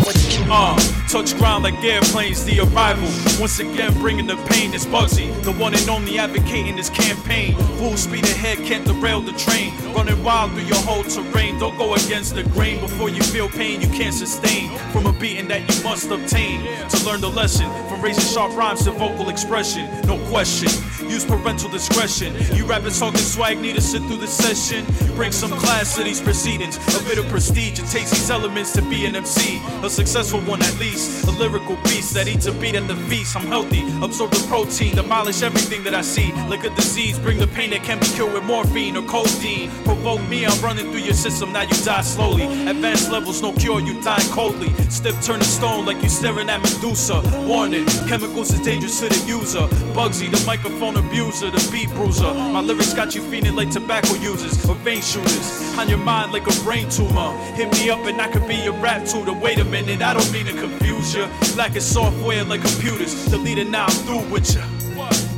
Uh, 0.06 0.78
touch 1.08 1.36
ground 1.38 1.64
like 1.64 1.82
airplanes, 1.84 2.44
the 2.46 2.60
arrival. 2.60 3.08
Once 3.40 3.60
again, 3.60 3.94
bringing 4.00 4.28
the 4.28 4.36
pain 4.48 4.74
is 4.74 4.86
Bugsy, 4.86 5.32
the 5.44 5.52
one 5.54 5.74
and 5.74 5.90
only 5.90 6.20
advocating 6.20 6.76
this 6.76 6.90
campaign. 6.90 7.56
Full 7.78 7.96
speed 7.98 8.26
ahead, 8.26 8.58
can't 8.60 8.86
derail 8.86 9.22
the 9.22 9.32
train. 9.34 9.74
Running 9.94 10.22
wild 10.24 10.52
through 10.52 10.64
your 10.64 10.78
whole 10.78 11.04
terrain. 11.04 11.58
Don't 11.58 11.78
go 11.78 11.94
against 11.94 12.36
the 12.36 12.44
grain 12.44 12.80
before 12.82 13.10
you 13.10 13.22
feel 13.24 13.48
pain 13.48 13.82
you 13.82 13.88
can't 13.88 14.14
sustain. 14.14 14.78
From 14.92 15.06
a 15.06 15.14
beating 15.14 15.48
that 15.48 15.62
you 15.62 15.84
must 15.84 16.12
obtain 16.12 16.62
to 16.90 17.06
learn 17.06 17.22
the 17.22 17.30
lesson. 17.30 17.70
From 17.88 18.02
raising 18.02 18.24
sharp 18.24 18.56
rhymes 18.56 18.84
to 18.84 18.92
vocal 18.92 19.30
expression, 19.30 19.90
no 20.06 20.18
question. 20.30 20.70
Use 21.10 21.26
parental 21.26 21.70
discretion. 21.70 22.36
You 22.56 22.66
rappers 22.66 23.00
talking 23.00 23.20
swag, 23.20 23.60
need 23.60 23.76
to 23.76 23.82
sit 23.82 24.02
through 24.04 24.18
the 24.18 24.28
session. 24.28 24.86
Bring 25.16 25.32
some 25.32 25.52
class 25.52 25.96
to 25.96 26.04
these 26.04 26.22
proceedings, 26.22 26.78
a 27.00 27.04
bit 27.04 27.18
of 27.18 27.28
prestige. 27.28 27.80
It 27.80 27.88
takes 27.88 28.12
these 28.12 28.30
elements 28.30 28.74
to 28.74 28.82
be 28.82 29.06
an 29.06 29.16
MC, 29.16 29.62
a 29.84 29.90
successful 29.94 30.42
one 30.42 30.62
at 30.62 30.80
least. 30.80 31.28
A 31.28 31.32
lyrical 31.32 31.76
beast 31.84 32.14
that 32.16 32.28
eats 32.28 32.48
a 32.48 32.52
beat 32.54 32.76
at 32.76 32.88
the 32.88 32.96
feast. 33.08 33.36
I'm 33.36 33.46
healthy, 33.46 33.84
absorb 34.02 34.32
the 34.32 34.44
protein, 34.48 34.96
demolish 34.96 35.44
everything 35.44 35.84
that 35.84 35.94
I 35.94 36.02
see. 36.02 36.32
Like 36.50 36.64
a 36.64 36.72
disease, 36.72 37.20
bring 37.20 37.38
the 37.38 37.48
pain 37.48 37.70
that 37.70 37.84
can 37.84 38.00
be 38.00 38.08
cured 38.08 38.34
with 38.34 38.44
morphine 38.44 38.98
or 38.98 39.04
codeine. 39.04 39.70
Provoke 39.84 40.28
me, 40.28 40.46
I'm 40.46 40.60
running 40.62 40.92
through 40.92 41.06
your 41.06 41.14
system, 41.14 41.54
now 41.54 41.62
you 41.62 41.78
die 41.86 42.02
slowly. 42.02 42.46
Advanced 42.68 43.12
levels, 43.12 43.42
no 43.42 43.54
cure, 43.54 43.80
you 43.80 44.02
die 44.02 44.26
coldly. 44.32 44.74
Stiff 44.90 45.22
turn 45.24 45.40
to 45.40 45.46
stone 45.46 45.86
like 45.86 46.02
you 46.02 46.10
staring 46.10 46.50
at 46.50 46.62
Medusa. 46.62 47.22
Warning, 47.48 47.86
chemicals 48.08 48.52
is 48.52 48.62
dangerous 48.62 49.00
to 49.00 49.10
the 49.10 49.22
user. 49.28 49.68
Bugsy, 49.94 50.30
the 50.32 50.44
microphone 50.46 50.98
abuser, 50.98 51.52
the 51.52 51.70
beat 51.72 51.90
bruiser. 51.92 52.34
My 52.34 52.62
lyrics 52.62 52.94
got 52.94 53.14
you 53.14 53.22
feeling 53.30 53.56
like 53.56 53.70
tobacco 53.70 54.16
users 54.16 54.58
or 54.68 54.76
vein 54.76 55.02
shooters. 55.02 55.78
On 55.78 55.88
your 55.88 56.00
mind 56.00 56.32
like 56.32 56.48
a 56.48 56.64
brain 56.64 56.90
tumor. 56.90 57.32
Hit 57.54 57.72
me 57.74 57.90
up 57.90 58.06
and 58.06 58.20
I 58.20 58.28
could 58.28 58.48
be 58.48 58.56
your 58.56 58.74
rap 58.74 59.06
tutor. 59.06 59.34
Wait 59.34 59.60
a 59.60 59.66
minute, 59.66 59.83
I 59.86 60.14
don't 60.14 60.32
mean 60.32 60.46
to 60.46 60.54
confuse 60.54 61.14
you. 61.14 61.28
Lacking 61.56 61.82
software 61.82 62.44
like 62.46 62.62
computers. 62.62 63.26
Delete 63.26 63.58
it 63.58 63.70
now, 63.70 63.86
I'm 63.86 63.92
through 64.06 64.32
with 64.32 64.56
ya. 64.56 64.62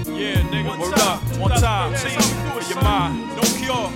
Yeah, 0.05 0.35
nigga, 0.51 0.77
word 0.79 0.99
up. 0.99 1.21
One 1.37 1.51
time, 1.51 1.95
see, 1.95 2.09
for 2.53 2.61
your 2.71 2.81
mind. 2.83 3.35
No 3.35 3.41
cure. 3.57 3.89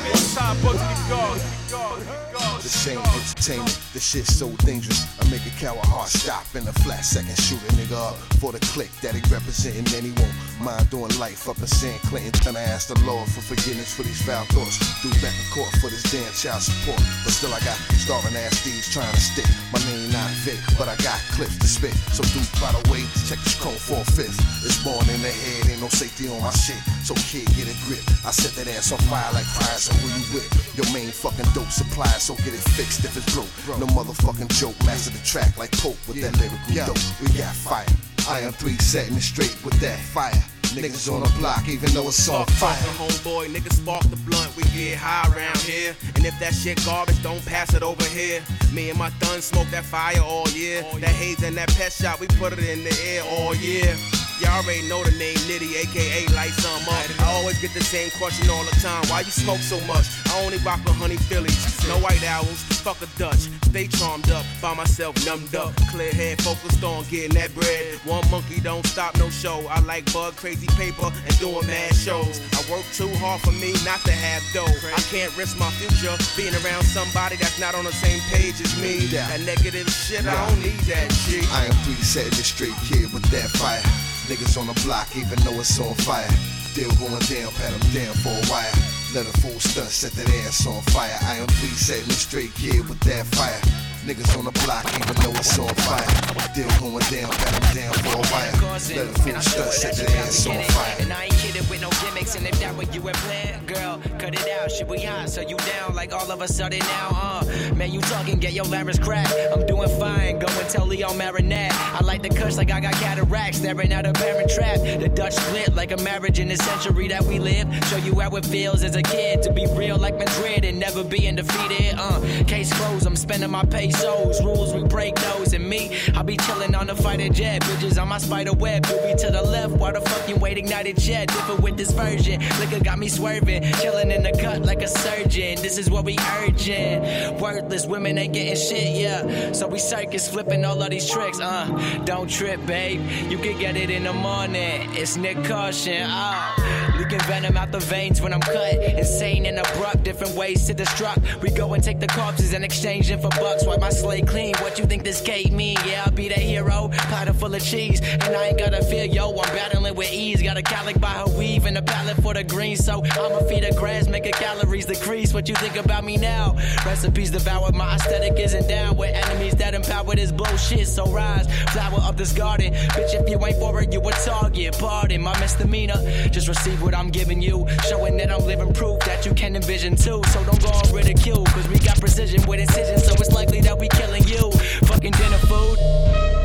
One 0.00 0.26
time, 0.34 0.56
Bugsy 0.58 1.08
God. 1.08 2.29
This 2.70 2.86
ain't 2.86 3.02
entertainment, 3.02 3.80
this 3.90 4.06
shit's 4.06 4.38
so 4.38 4.46
dangerous. 4.62 5.02
I 5.18 5.26
make 5.26 5.42
a 5.42 5.50
coward 5.58 5.82
heart 5.90 6.06
stop 6.06 6.46
in 6.54 6.62
a 6.70 6.72
flat 6.86 7.02
second. 7.02 7.34
Shoot 7.34 7.58
a 7.58 7.70
nigga 7.74 7.98
up 7.98 8.14
for 8.38 8.54
the 8.54 8.62
click 8.70 8.94
that 9.02 9.10
he 9.10 9.18
representing. 9.26 9.82
And 9.90 10.06
he 10.06 10.14
won't 10.14 10.30
mind 10.62 10.86
doing 10.86 11.10
life 11.18 11.50
up 11.50 11.58
in 11.58 11.66
San 11.66 11.98
Clinton. 12.06 12.30
Gonna 12.46 12.62
ask 12.62 12.86
the 12.86 12.94
Lord 13.02 13.26
for 13.26 13.42
forgiveness 13.42 13.90
for 13.90 14.06
these 14.06 14.22
foul 14.22 14.46
thoughts. 14.54 14.78
Do 15.02 15.10
back 15.18 15.34
in 15.34 15.48
court 15.50 15.74
for 15.82 15.90
this 15.90 16.06
damn 16.14 16.30
child 16.30 16.62
support. 16.62 17.02
But 17.26 17.34
still, 17.34 17.50
I 17.50 17.58
got 17.66 17.74
starving 17.98 18.38
ass 18.38 18.62
thieves 18.62 18.86
trying 18.94 19.10
to 19.10 19.18
stick. 19.18 19.50
My 19.74 19.82
name 19.90 20.06
not 20.14 20.30
Vic, 20.46 20.62
but 20.78 20.86
I 20.86 20.94
got 21.02 21.18
clips 21.34 21.58
to 21.58 21.66
spit. 21.66 21.98
So, 22.14 22.22
dude, 22.30 22.46
by 22.62 22.70
the 22.70 22.86
way, 22.86 23.02
check 23.26 23.42
this 23.42 23.58
code 23.58 23.82
for 23.82 23.98
a 23.98 24.06
fifth. 24.14 24.38
It's 24.62 24.78
born 24.86 25.02
in 25.10 25.18
the 25.26 25.34
head, 25.34 25.74
ain't 25.74 25.82
no 25.82 25.90
safety 25.90 26.30
on 26.30 26.38
my 26.38 26.54
shit. 26.54 26.78
So, 27.02 27.18
kid, 27.18 27.50
get 27.58 27.66
a 27.66 27.74
grip. 27.90 28.06
I 28.22 28.30
set 28.30 28.54
that 28.62 28.70
ass 28.70 28.94
on 28.94 29.02
fire 29.10 29.26
like 29.34 29.48
fire, 29.58 29.74
so 29.74 29.90
who 29.98 30.06
you 30.14 30.38
with? 30.38 30.46
Your 30.78 30.86
main 30.94 31.10
fucking 31.10 31.50
dope 31.50 31.74
supply, 31.74 32.14
so 32.22 32.38
get 32.46 32.54
it 32.54 32.59
fixed 32.62 33.04
if 33.04 33.16
it's 33.16 33.34
broke. 33.34 33.78
No 33.78 33.86
motherfucking 33.86 34.48
joke, 34.48 34.78
master 34.84 35.10
the 35.10 35.24
track 35.24 35.56
like 35.56 35.72
Pope 35.72 35.96
with 36.06 36.20
that 36.22 36.36
lyrical 36.38 36.94
dope. 36.94 36.98
We 37.20 37.28
got 37.38 37.54
fire. 37.54 37.86
I 38.28 38.40
am 38.40 38.52
three 38.52 38.76
setting 38.78 39.16
it 39.16 39.22
straight 39.22 39.56
with 39.64 39.78
that 39.80 39.98
fire. 39.98 40.42
Niggas 40.74 41.12
on 41.12 41.22
the 41.22 41.38
block, 41.38 41.66
even 41.68 41.90
though 41.90 42.06
it's 42.06 42.28
on 42.28 42.46
fire. 42.46 42.76
homeboy, 42.94 43.48
niggas 43.48 43.72
spark 43.72 44.02
the 44.04 44.16
blunt, 44.16 44.54
we 44.56 44.62
get 44.70 44.96
high 44.98 45.26
around 45.34 45.58
here. 45.58 45.96
And 46.14 46.24
if 46.24 46.38
that 46.38 46.54
shit 46.54 46.84
garbage, 46.84 47.20
don't 47.24 47.44
pass 47.44 47.74
it 47.74 47.82
over 47.82 48.04
here. 48.04 48.40
Me 48.72 48.88
and 48.88 48.98
my 48.98 49.10
thun 49.18 49.40
smoke 49.42 49.66
that 49.72 49.84
fire 49.84 50.20
all 50.22 50.48
year. 50.50 50.82
That 51.00 51.10
haze 51.10 51.42
and 51.42 51.56
that 51.56 51.70
pet 51.70 51.92
shot, 51.92 52.20
we 52.20 52.28
put 52.28 52.52
it 52.52 52.60
in 52.60 52.84
the 52.84 52.96
air 53.04 53.24
all 53.24 53.54
year. 53.56 53.96
Y'all 54.40 54.64
already 54.64 54.88
know 54.88 55.04
the 55.04 55.12
name 55.18 55.36
Nitty, 55.44 55.76
aka 55.84 56.26
Light 56.34 56.56
Some 56.56 56.80
Up. 56.88 57.04
I 57.20 57.32
always 57.36 57.60
get 57.60 57.74
the 57.74 57.84
same 57.84 58.10
question 58.16 58.48
all 58.48 58.64
the 58.64 58.72
time. 58.80 59.04
Why 59.12 59.20
you 59.20 59.30
smoke 59.30 59.60
so 59.60 59.76
much? 59.84 60.08
I 60.32 60.40
only 60.40 60.56
rock 60.64 60.80
with 60.84 60.96
honey 60.96 61.16
Phillies. 61.16 61.60
No 61.86 61.98
white 62.00 62.24
owls, 62.24 62.62
fuck 62.80 62.96
a 63.02 63.08
Dutch. 63.18 63.52
Stay 63.68 63.86
charmed 63.88 64.30
up, 64.30 64.46
by 64.62 64.72
myself, 64.74 65.14
numbed 65.26 65.54
up. 65.54 65.76
Clear 65.92 66.10
head, 66.12 66.40
focused 66.40 66.82
on 66.82 67.04
getting 67.10 67.36
that 67.36 67.54
bread. 67.54 68.00
One 68.08 68.24
monkey 68.30 68.60
don't 68.60 68.86
stop 68.86 69.16
no 69.18 69.28
show. 69.28 69.60
I 69.68 69.80
like 69.80 70.10
bug, 70.10 70.36
crazy 70.36 70.68
paper, 70.68 71.12
and 71.12 71.38
doing 71.38 71.66
mad 71.66 71.94
shows. 71.94 72.40
I 72.56 72.64
work 72.72 72.84
too 72.96 73.12
hard 73.20 73.42
for 73.42 73.52
me 73.52 73.76
not 73.84 74.00
to 74.08 74.12
have 74.12 74.42
dough. 74.56 74.72
I 74.96 75.04
can't 75.12 75.36
risk 75.36 75.58
my 75.58 75.68
future 75.76 76.16
being 76.32 76.56
around 76.64 76.84
somebody 76.84 77.36
that's 77.36 77.60
not 77.60 77.74
on 77.74 77.84
the 77.84 77.92
same 77.92 78.20
page 78.32 78.56
as 78.60 78.72
me. 78.80 79.04
That 79.12 79.40
negative 79.44 79.88
shit, 79.90 80.24
I 80.24 80.48
don't 80.48 80.60
need 80.64 80.80
that 80.88 81.12
shit. 81.12 81.44
I 81.52 81.66
am 81.66 81.76
three 81.84 82.00
setting 82.00 82.40
it 82.40 82.48
straight 82.48 82.76
kid 82.88 83.12
with 83.12 83.24
that 83.36 83.50
fire. 83.60 84.09
Niggas 84.30 84.56
on 84.60 84.68
the 84.68 84.80
block, 84.86 85.08
even 85.16 85.36
though 85.42 85.58
it's 85.58 85.80
on 85.80 85.92
fire. 86.06 86.30
Still 86.70 86.88
going 87.02 87.18
down, 87.26 87.50
pat 87.58 87.72
them 87.74 87.90
down 87.90 88.14
for 88.22 88.30
a 88.30 88.46
while. 88.46 88.78
Let 89.12 89.26
a 89.26 89.40
fool 89.40 89.58
stunt, 89.58 89.88
set 89.88 90.12
that 90.12 90.30
ass 90.46 90.68
on 90.68 90.80
fire. 90.94 91.18
I 91.22 91.38
am 91.38 91.48
three 91.48 91.68
setting 91.70 92.08
it 92.08 92.12
straight 92.12 92.54
kid 92.54 92.88
with 92.88 93.00
that 93.00 93.26
fire. 93.26 93.89
Niggas 94.10 94.36
on 94.36 94.44
the 94.44 94.50
block, 94.66 94.84
even 94.98 95.14
though 95.22 95.38
it's 95.38 95.56
on 95.56 95.72
fire. 95.86 96.02
Still 96.50 96.66
going 96.80 96.98
down, 97.14 97.30
pat 97.30 97.62
them 97.62 97.76
down 97.76 97.92
for 97.94 98.18
a 98.18 98.26
while. 98.26 98.72
Let 98.90 99.06
a 99.06 99.20
fool 99.22 99.40
stunt, 99.40 99.72
set 99.72 99.94
that 99.94 100.10
ass 100.16 100.46
on 100.48 100.60
fire. 100.74 100.96
And 100.98 101.12
I 101.12 101.26
ain't 101.26 101.34
kidding 101.34 101.62
with 101.70 101.80
no 101.80 101.90
gimmicks. 102.02 102.34
And 102.34 102.44
if 102.44 102.58
that 102.58 102.74
what 102.74 102.92
you 102.92 103.02
planned, 103.02 103.68
girl, 103.68 104.00
cut 104.18 104.34
it 104.34 104.50
out. 104.50 104.72
Shit, 104.72 104.88
we 104.88 104.98
hot, 105.02 105.30
so 105.30 105.42
you 105.42 105.56
down 105.58 105.94
like 105.94 106.12
all 106.12 106.28
of 106.28 106.42
a 106.42 106.48
sudden 106.48 106.80
now, 106.80 107.10
uh. 107.12 107.74
Man, 107.76 107.92
you 107.92 108.00
talking, 108.00 108.40
get 108.40 108.52
your 108.52 108.64
larynx 108.64 108.98
cracked. 108.98 109.32
I'm 109.52 109.64
doing 109.64 109.88
fine, 110.00 110.40
go 110.40 110.48
and 110.48 110.68
tell 110.68 110.86
Leo 110.86 111.14
Marinette. 111.14 111.72
I 111.72 112.02
like 112.02 112.22
the 112.22 112.30
cuss 112.30 112.56
like 112.56 112.72
I 112.72 112.80
got 112.80 112.94
cataracts, 112.94 113.58
staring 113.58 113.92
at 113.92 114.06
a 114.06 114.12
parent 114.12 114.50
trap. 114.50 114.78
The 114.80 115.08
Dutch 115.08 115.34
split 115.34 115.76
like 115.76 115.92
a 115.92 115.98
marriage 115.98 116.40
in 116.40 116.48
the 116.48 116.56
century 116.56 117.06
that 117.08 117.22
we 117.22 117.38
live. 117.38 117.68
Show 117.84 117.98
you 117.98 118.18
how 118.18 118.34
it 118.34 118.44
feels 118.44 118.82
as 118.82 118.96
a 118.96 119.02
kid 119.02 119.40
to 119.44 119.52
be 119.52 119.66
real 119.76 119.98
like 119.98 120.18
Madrid 120.18 120.64
and 120.64 120.80
never 120.80 121.04
being 121.04 121.36
defeated, 121.36 121.94
uh. 121.96 122.20
Case 122.48 122.72
closed, 122.74 123.06
I'm 123.06 123.14
spending 123.14 123.52
my 123.52 123.64
pesos. 124.00 124.42
Rules, 124.42 124.74
we 124.74 124.84
break 124.84 125.14
those. 125.16 125.52
And 125.52 125.68
me, 125.68 125.96
I'll 126.14 126.24
be 126.24 126.36
chilling 126.36 126.74
on 126.74 126.86
the 126.86 126.94
fighter 126.94 127.28
jet. 127.28 127.62
Bitches 127.62 128.00
on 128.00 128.08
my 128.08 128.18
spider 128.18 128.52
web. 128.52 128.82
Be 128.82 129.14
to 129.18 129.30
the 129.30 129.42
left, 129.42 129.72
why 129.72 129.92
the 129.92 130.00
fuck 130.00 130.28
you 130.28 130.36
wait 130.36 130.58
ignited 130.58 130.98
jet? 130.98 131.28
Different 131.28 131.60
with 131.60 131.76
this 131.76 131.90
version. 131.90 132.40
Liquor 132.58 132.82
got 132.82 132.98
me 132.98 133.08
swerving. 133.08 133.62
Chilling 133.74 134.10
in 134.10 134.22
the 134.22 134.32
cut 134.40 134.62
like 134.62 134.82
a 134.82 134.88
surgeon. 134.88 135.56
This 135.62 135.78
is 135.78 135.90
what 135.90 136.04
we 136.04 136.16
urging. 136.38 137.02
Worthless 137.38 137.86
women 137.86 138.18
ain't 138.18 138.32
getting 138.32 138.56
shit, 138.56 138.96
yeah. 138.96 139.52
So 139.52 139.66
we 139.68 139.78
circus 139.78 140.28
flipping 140.28 140.64
all 140.64 140.82
of 140.82 140.90
these 140.90 141.08
tricks, 141.10 141.40
uh. 141.40 141.66
Don't 142.04 142.28
trip, 142.28 142.64
babe. 142.66 143.00
You 143.30 143.38
can 143.38 143.58
get 143.58 143.76
it 143.76 143.90
in 143.90 144.04
the 144.04 144.12
morning. 144.12 144.88
It's 144.92 145.16
Nick 145.16 145.44
Caution, 145.44 146.06
oh. 146.06 146.89
Sucking 147.10 147.26
venom 147.26 147.56
out 147.56 147.72
the 147.72 147.80
veins 147.80 148.20
when 148.20 148.32
I'm 148.32 148.40
cut. 148.40 148.74
Insane 148.74 149.46
and 149.46 149.58
abrupt, 149.58 150.04
different 150.04 150.36
ways 150.36 150.64
to 150.66 150.74
destruct. 150.74 151.42
We 151.42 151.50
go 151.50 151.74
and 151.74 151.82
take 151.82 151.98
the 151.98 152.06
corpses 152.06 152.52
and 152.52 152.64
exchange 152.64 153.08
them 153.08 153.20
for 153.20 153.30
bucks. 153.30 153.66
Wipe 153.66 153.80
my 153.80 153.90
slate 153.90 154.28
clean. 154.28 154.54
What 154.58 154.78
you 154.78 154.84
think 154.84 155.02
this 155.02 155.20
gate 155.20 155.50
mean? 155.50 155.76
Yeah, 155.84 156.04
I'll 156.06 156.12
be 156.12 156.28
the 156.28 156.34
hero. 156.34 156.88
Platter 157.08 157.32
full 157.32 157.52
of 157.52 157.64
cheese. 157.64 158.00
And 158.00 158.36
I 158.36 158.48
ain't 158.48 158.58
gotta 158.58 158.84
feel, 158.84 159.06
yo, 159.06 159.30
I'm 159.30 159.56
battling 159.56 159.96
with 159.96 160.12
ease. 160.12 160.40
Got 160.40 160.56
a 160.56 160.62
calic 160.62 161.00
by 161.00 161.10
her 161.10 161.26
weave 161.36 161.66
and 161.66 161.76
a 161.78 161.82
palette 161.82 162.22
for 162.22 162.32
the 162.32 162.44
green. 162.44 162.76
So 162.76 163.02
I'ma 163.04 163.40
feed 163.48 163.64
her 163.64 163.74
grass, 163.76 164.06
make 164.06 164.26
her 164.26 164.30
calories 164.30 164.86
decrease. 164.86 165.34
What 165.34 165.48
you 165.48 165.56
think 165.56 165.74
about 165.74 166.04
me 166.04 166.16
now? 166.16 166.54
Recipes 166.86 167.30
devour, 167.32 167.72
my 167.72 167.96
aesthetic 167.96 168.38
isn't 168.38 168.68
down 168.68 168.96
with 168.96 169.10
enemies 169.10 169.54
that 169.56 169.74
empower 169.74 170.14
this 170.14 170.30
bullshit. 170.30 170.86
So 170.86 171.10
rise, 171.10 171.48
flower 171.72 171.98
up 172.02 172.16
this 172.16 172.32
garden. 172.32 172.72
Bitch, 172.72 173.14
if 173.14 173.28
you 173.28 173.44
ain't 173.44 173.56
for 173.56 173.82
it, 173.82 173.92
you 173.92 174.00
a 174.00 174.12
target. 174.12 174.78
Pardon 174.78 175.20
my 175.22 175.36
misdemeanor. 175.40 176.00
Just 176.30 176.46
receive 176.46 176.80
what 176.80 176.94
I'm 177.00 177.08
giving 177.08 177.40
you. 177.40 177.66
Showing 177.88 178.18
that 178.18 178.30
I'm 178.30 178.44
living 178.44 178.74
proof 178.74 179.00
that 179.06 179.24
you 179.24 179.32
can 179.32 179.56
envision 179.56 179.96
too. 179.96 180.20
So 180.32 180.44
don't 180.44 180.60
go 180.60 180.68
on 180.68 180.92
ridicule, 180.92 181.46
cause 181.46 181.66
we 181.68 181.78
got 181.78 181.98
precision 181.98 182.46
with 182.46 182.60
incision. 182.60 182.98
So 182.98 183.14
it's 183.14 183.32
likely 183.32 183.62
that 183.62 183.78
we 183.78 183.88
killing 183.88 184.22
you. 184.28 184.52
Fucking 184.86 185.12
dinner 185.12 185.38
food. 185.38 186.39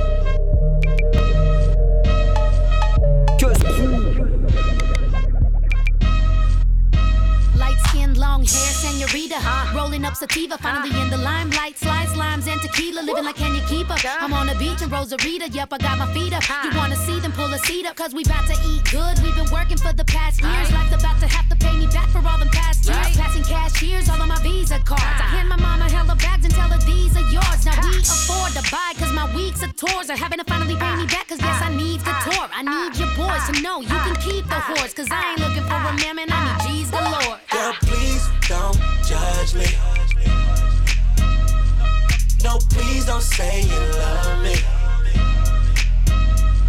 Senorita. 9.05 9.37
Rolling 9.75 10.03
up 10.05 10.15
sativa, 10.15 10.57
finally 10.57 10.89
in 10.99 11.09
the 11.09 11.17
limelight. 11.17 11.77
Slides, 11.77 12.15
limes, 12.15 12.47
and 12.47 12.59
tequila. 12.61 13.01
Living 13.01 13.23
like 13.23 13.35
can 13.35 13.53
you 13.53 13.61
keep 13.67 13.89
up? 13.89 13.99
I'm 14.03 14.33
on 14.33 14.47
the 14.47 14.55
beach 14.55 14.81
in 14.81 14.89
Rosarito. 14.89 15.45
Yep, 15.45 15.73
I 15.73 15.77
got 15.77 15.97
my 15.97 16.11
feet 16.13 16.33
up. 16.33 16.43
You 16.63 16.75
wanna 16.77 16.95
see 16.95 17.19
them 17.19 17.31
pull 17.31 17.53
a 17.53 17.59
seat 17.59 17.85
up? 17.85 17.95
Cause 17.95 18.13
we 18.13 18.23
bout 18.23 18.45
to 18.47 18.57
eat 18.65 18.83
good. 18.89 19.19
We've 19.21 19.35
been 19.35 19.49
working 19.51 19.77
for 19.77 19.93
the 19.93 20.05
past 20.05 20.41
years. 20.41 20.71
Life's 20.71 20.95
about 20.95 21.19
to 21.19 21.27
have 21.27 21.47
to 21.49 21.55
pay 21.55 21.77
me 21.77 21.87
back 21.87 22.09
for 22.09 22.19
all 22.19 22.39
them 22.39 22.49
past 22.49 22.85
years. 22.85 23.17
Passing 23.17 23.43
cashiers, 23.43 24.09
all 24.09 24.21
of 24.21 24.27
my 24.27 24.41
Visa 24.41 24.79
cards. 24.79 25.03
I 25.03 25.29
hand 25.37 25.49
my 25.49 25.57
mama 25.57 25.89
hella 25.89 26.15
bags 26.15 26.45
and 26.45 26.53
tell 26.53 26.69
her 26.69 26.79
these 26.85 27.15
are 27.15 27.27
yours. 27.29 27.65
Now 27.65 27.77
we 27.85 28.01
afford 28.01 28.53
to 28.57 28.63
buy 28.71 28.93
cause 28.97 29.13
my 29.13 29.29
weeks 29.35 29.61
of 29.61 29.75
tours 29.75 30.09
are 30.09 30.17
having 30.17 30.39
to 30.39 30.45
finally 30.45 30.75
pay 30.75 30.95
me 30.95 31.05
back. 31.05 31.27
Cause 31.27 31.41
yes, 31.41 31.61
I 31.61 31.69
need 31.69 32.01
the 32.01 32.09
ah. 32.09 32.25
tour. 32.25 32.45
I 32.49 32.61
need 32.65 32.97
your 32.97 33.09
ah. 33.13 33.21
boys 33.21 33.43
to 33.53 33.61
know 33.61 33.81
you 33.81 33.99
can 34.01 34.15
keep 34.17 34.45
the 34.49 34.57
ah. 34.57 34.73
horse. 34.73 34.93
Cause 34.93 35.07
I 35.11 35.31
ain't 35.31 35.39
looking 35.39 35.65
for 35.69 35.77
a 35.77 35.93
mammon, 35.93 36.25
I 36.31 36.39
need 36.41 36.57
G's 36.65 36.89
galore. 36.89 37.37
Girl, 37.53 37.73
please 37.85 38.25
don't 38.47 38.94
judge 39.03 39.55
me. 39.55 39.67
No, 42.43 42.59
please 42.69 43.05
don't 43.05 43.21
say 43.21 43.61
you 43.61 43.79
love 43.99 44.43
me. 44.43 44.55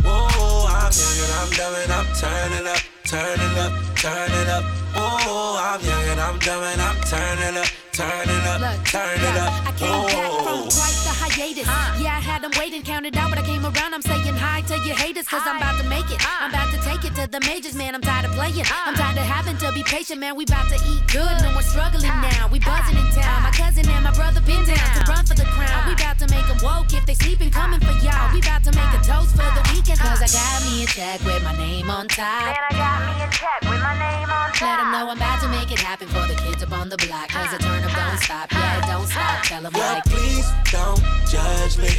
Whoa, 0.02 0.66
I'm 0.68 0.92
young 0.92 1.18
and 1.23 1.33
I'm 1.37 1.50
dumb 1.50 1.75
and 1.83 1.92
I'm 1.92 2.06
turning 2.14 2.66
up, 2.66 2.80
turning 3.04 3.59
up, 3.59 3.73
turning 3.97 4.49
up. 4.49 4.64
Whoa, 4.97 5.59
I'm 5.61 5.80
young 5.85 6.04
and 6.12 6.21
I'm 6.21 6.38
dumb 6.38 6.62
and 6.62 6.80
I'm 6.80 6.97
turning 7.02 7.56
up, 7.59 7.68
turning 7.92 8.45
up, 8.47 8.61
turning 8.87 9.37
up. 9.37 9.52
I 9.66 9.73
came 9.76 10.06
back 10.06 10.33
from 10.47 10.61
quite 10.73 10.99
the 11.04 11.12
hiatus. 11.12 11.66
Yeah, 12.00 12.16
I 12.47 12.49
had 12.49 12.55
them 12.55 12.62
waiting, 12.62 12.83
counted 12.87 13.17
out, 13.17 13.31
but 13.31 13.41
I 13.41 13.43
came 13.43 13.67
around. 13.67 13.91
I'm 13.91 14.03
saying 14.03 14.38
hi 14.38 14.62
to 14.71 14.79
your 14.87 14.95
haters, 14.95 15.26
cause 15.26 15.43
I'm 15.43 15.57
about 15.57 15.83
to 15.83 15.87
make 15.91 16.07
it. 16.15 16.23
I'm 16.23 16.55
about 16.55 16.71
to 16.71 16.79
take 16.79 17.03
it 17.03 17.11
to 17.19 17.26
the 17.26 17.43
majors, 17.43 17.75
man. 17.75 17.91
I'm 17.93 18.00
tired 18.00 18.26
of 18.26 18.38
playing. 18.38 18.62
I'm 18.71 18.95
tired 18.95 19.19
of 19.19 19.26
having 19.26 19.59
to 19.59 19.73
be 19.75 19.83
patient, 19.83 20.21
man. 20.21 20.37
We 20.37 20.45
about 20.47 20.71
to 20.71 20.79
eat 20.87 21.03
good. 21.11 21.43
No 21.43 21.50
more 21.50 21.67
struggling 21.67 22.07
now. 22.07 22.47
We 22.47 22.62
buzzing 22.62 22.95
in 22.95 23.11
town. 23.11 23.43
My 23.43 23.50
cousin 23.50 23.91
and 23.91 24.05
my 24.05 24.15
brother 24.15 24.38
been 24.47 24.62
down 24.62 24.79
to 24.79 25.03
run 25.11 25.26
for 25.26 25.35
the 25.35 25.43
crown. 25.59 25.91
We 25.91 25.99
about 25.99 26.23
to 26.23 26.31
make 26.31 26.47
them 26.47 26.62
woke 26.62 26.95
if 26.95 27.03
they 27.03 27.19
sleeping, 27.19 27.50
coming 27.50 27.83
for 27.83 27.91
y'all. 27.99 28.31
We 28.31 28.38
about 28.38 28.62
to 28.62 28.71
make 28.79 28.95
a 28.95 29.03
toast 29.03 29.35
for 29.35 29.50
the 29.50 29.67
weekend, 29.75 29.99
cause 29.99 30.23
I 30.23 30.31
got 30.31 30.62
me 30.71 30.85
a 30.85 30.87
check 30.87 31.19
with 31.26 31.43
my 31.43 31.57
name 31.59 31.91
on 31.91 32.07
top. 32.07 32.47
Man, 32.47 32.55
I 32.62 32.73
got 32.79 32.99
me 33.11 33.26
a 33.26 33.29
check 33.35 33.59
with 33.67 33.83
my 33.83 33.99
name 33.99 34.31
on 34.31 34.55
top. 34.55 34.62
Let 34.62 34.76
them 34.87 34.95
know 34.95 35.11
I'm 35.11 35.19
about 35.19 35.43
to 35.43 35.50
make 35.50 35.75
it 35.75 35.83
happen 35.83 36.07
for 36.15 36.23
the 36.31 36.38
kids 36.38 36.62
up 36.62 36.71
on 36.79 36.95
the 36.95 36.99
block, 37.11 37.26
cause 37.26 37.50
the 37.50 37.59
turn 37.59 37.83
up 37.83 37.91
don't 37.91 38.23
stop. 38.23 38.47
Yeah, 38.55 38.87
don't 38.87 39.09
stop. 39.11 39.43
Tell 39.43 39.62
them 39.67 39.73
Girl, 39.75 39.83
like. 39.83 40.05
please 40.07 40.47
don't 40.71 41.03
judge 41.26 41.83
me. 41.83 41.91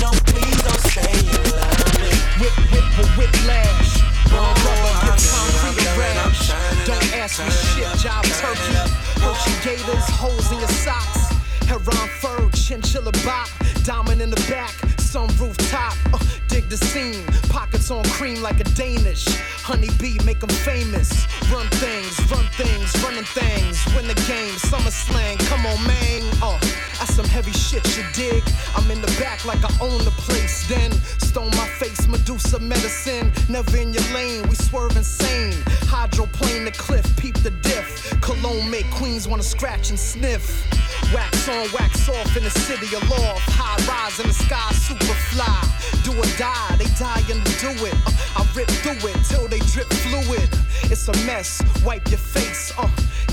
No, 0.00 0.10
please 0.30 0.60
don't 0.62 0.84
say. 0.92 1.12
Whip, 2.40 2.54
concrete 2.96 3.34
rash. 3.46 4.00
Don't 6.86 7.12
ask 7.14 7.38
me 7.44 7.50
shit, 7.50 7.98
job 7.98 8.24
turkey. 8.24 8.74
Hershey 9.20 9.54
gators, 9.64 10.08
holes 10.08 10.50
in 10.52 10.58
your 10.58 10.68
socks. 10.68 11.30
Fur, 12.20 12.50
chinchilla 12.50 13.12
bop. 13.24 13.48
Diamond 13.84 14.20
in 14.20 14.30
the 14.30 14.40
back, 14.50 14.72
sunroof 14.98 15.56
top. 15.70 15.96
Uh, 16.12 16.18
dig 16.48 16.68
the 16.68 16.76
scene, 16.76 17.24
pockets 17.60 17.90
on 17.90 18.02
cream 18.04 18.40
like 18.40 18.58
a 18.58 18.64
Danish. 18.72 19.26
Honeybee, 19.68 20.18
make 20.24 20.42
'em 20.42 20.48
famous. 20.70 21.10
Run 21.52 21.68
things, 21.84 22.14
run 22.32 22.46
things, 22.56 22.88
running 23.04 23.28
things. 23.40 23.76
Win 23.94 24.06
the 24.08 24.18
game, 24.32 24.54
summer 24.70 24.90
slang, 24.90 25.36
come 25.50 25.66
on, 25.66 25.78
man. 25.86 26.22
Uh, 26.42 26.58
that's 26.98 27.14
some 27.14 27.28
heavy 27.36 27.52
shit 27.52 27.84
you 27.96 28.04
dig. 28.14 28.42
I'm 28.76 28.90
in 28.90 29.00
the 29.02 29.12
back 29.20 29.44
like 29.44 29.62
I 29.62 29.72
own 29.86 30.00
the 30.10 30.16
place. 30.26 30.66
Then 30.68 30.90
stone 31.28 31.50
my 31.62 31.68
face, 31.80 32.08
Medusa 32.08 32.58
medicine. 32.60 33.30
Never 33.50 33.76
in 33.76 33.92
your 33.92 34.06
lane, 34.14 34.42
we 34.48 34.54
swerve 34.54 34.96
insane. 34.96 35.56
Hydroplane 35.94 36.64
the 36.64 36.72
cliff, 36.72 37.06
peep 37.18 37.36
the 37.46 37.50
diff. 37.68 37.88
Cologne 38.22 38.70
make 38.70 38.90
queens 38.90 39.28
wanna 39.28 39.42
scratch 39.42 39.90
and 39.90 39.98
sniff. 39.98 40.44
Wax 41.14 41.48
on, 41.48 41.66
wax 41.72 42.08
off 42.08 42.36
in 42.38 42.44
the 42.44 42.54
city 42.68 42.94
of 42.96 43.02
loft. 43.10 43.44
High 43.58 43.80
rise 43.90 44.18
in 44.20 44.28
the 44.28 44.38
sky, 44.46 44.70
super 44.88 45.16
fly. 45.32 45.60
Do 46.04 46.12
or 46.12 46.30
die, 46.38 46.76
they 46.78 46.88
dying 46.98 47.42
to 47.44 47.49
do 47.58 47.70
it. 47.86 47.94
Uh, 48.06 48.42
I 48.42 48.46
rip 48.54 48.68
through 48.68 49.08
it 49.08 49.16
till 49.24 49.48
they 49.48 49.60
drip 49.72 49.88
fluid. 49.88 50.48
It's 50.90 51.08
a 51.08 51.12
mess, 51.26 51.62
wipe 51.84 52.08
your 52.08 52.18
face. 52.18 52.72
Uh, 52.78 52.88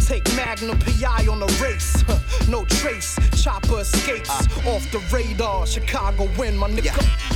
take 0.05 0.23
Magnum 0.35 0.77
PI 0.79 1.27
on 1.27 1.39
the 1.39 1.47
race. 1.61 2.03
Huh, 2.07 2.19
no 2.49 2.65
trace, 2.65 3.17
chopper 3.41 3.81
escapes 3.81 4.29
off 4.65 4.83
the 4.91 5.01
radar. 5.11 5.65
Chicago 5.65 6.29
win, 6.37 6.57
my 6.57 6.69
nigga. 6.69 6.93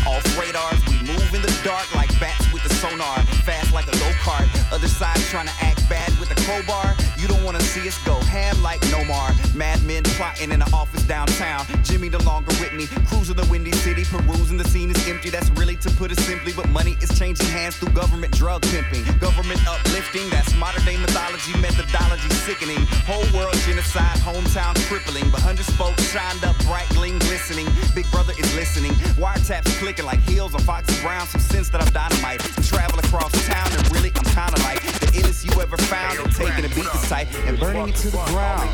Off 0.08 0.26
radars, 0.40 0.82
we 0.88 0.98
move 1.08 1.34
in 1.34 1.42
the 1.42 1.54
dark 1.64 1.94
like 1.96 2.10
bats 2.20 2.52
with 2.54 2.64
the 2.64 2.74
sonar. 2.76 3.18
Fast 3.46 3.74
like 3.74 3.88
a 3.88 3.92
go 3.92 4.10
kart. 4.24 4.48
Other 4.72 4.88
side 4.88 5.18
trying 5.30 5.48
to 5.48 5.54
act 5.62 5.88
bad 5.90 6.10
with 6.20 6.32
a 6.32 6.36
crowbar. 6.46 6.96
You 7.18 7.28
don't 7.28 7.44
wanna 7.44 7.62
see 7.62 7.88
us 7.88 7.98
go 8.04 8.16
ham 8.22 8.62
like 8.64 8.82
Nomar. 8.92 9.30
Mad 9.56 9.84
men 9.84 10.04
plotting 10.04 10.52
in 10.52 10.60
the 10.60 10.70
office 10.74 11.04
downtown. 11.04 11.66
Jimmy 11.84 12.10
the 12.10 12.24
longer 12.24 12.54
with 12.60 12.74
me. 12.74 12.88
Cruising 13.08 13.36
the 13.36 13.46
windy 13.48 13.72
city, 13.72 14.04
perusing 14.06 14.58
the 14.58 14.68
scene 14.68 14.90
is 14.92 15.08
empty. 15.08 15.30
That's 15.30 15.50
really 15.52 15.76
to 15.78 15.90
put 15.92 16.12
it 16.12 16.20
simply. 16.20 16.54
But 16.54 16.70
money 16.72 16.98
is 17.02 17.12
changing 17.18 17.48
hands 17.48 17.78
through 17.78 17.94
government 17.94 18.34
drug 18.34 18.62
pimping. 18.64 19.04
Government 19.20 19.60
uplifting, 19.68 20.30
that's 20.30 20.56
modern 20.56 20.84
day 20.86 20.98
mythology, 20.98 21.54
methodology 21.60 22.30
sickening. 22.48 22.80
Whole 23.06 23.28
world 23.38 23.54
genocide, 23.68 24.18
hometown 24.20 24.76
crippling. 24.88 25.30
But 25.30 25.42
hundred 25.42 25.66
spokes 25.66 26.04
shined 26.12 26.44
up, 26.44 26.58
bright 26.66 26.88
gleam 26.90 27.20
glistening. 27.20 27.68
Big 27.94 28.10
brother 28.12 28.34
is 28.40 28.48
listening. 28.56 28.94
Wiretaps 29.20 29.78
clicking 29.80 30.06
like 30.06 30.20
heels 30.22 30.56
on 30.56 30.62
Foxy 30.62 31.00
Brown. 31.02 31.28
Some 31.28 31.42
sense 31.42 31.70
that 31.70 31.82
I'm 31.82 31.92
dynamite. 31.94 32.40
Travel 32.64 33.00
across 33.00 33.32
town 33.46 33.70
and 33.72 33.92
really 33.92 34.12
I'm 34.16 34.26
kinda 34.32 34.58
like 34.64 34.82
the 35.00 35.08
illest 35.20 35.44
you 35.46 35.62
ever 35.62 35.78
found. 35.78 36.20
And 36.20 36.34
taking 36.34 36.66
a 36.66 36.70
beat 36.70 36.90
to 36.90 36.98
sight 36.98 37.28
and 37.46 37.60
burning 37.60 37.90
it 37.90 37.96
to 37.98 38.10
the 38.10 38.24
ground. 38.32 38.70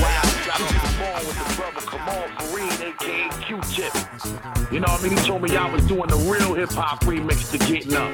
Wow. 0.00 0.28
aka 2.88 3.28
Q-Tip. 3.42 3.92
You 4.72 4.80
know 4.80 4.88
what 4.88 5.00
I 5.00 5.02
mean? 5.02 5.16
He 5.16 5.24
told 5.24 5.42
me 5.42 5.56
I 5.56 5.70
was 5.72 5.86
doing 5.86 6.08
the 6.08 6.16
real 6.16 6.54
hip 6.54 6.70
hop 6.70 7.00
remix 7.04 7.50
to 7.52 7.58
Getting 7.58 7.94
Up. 7.94 8.12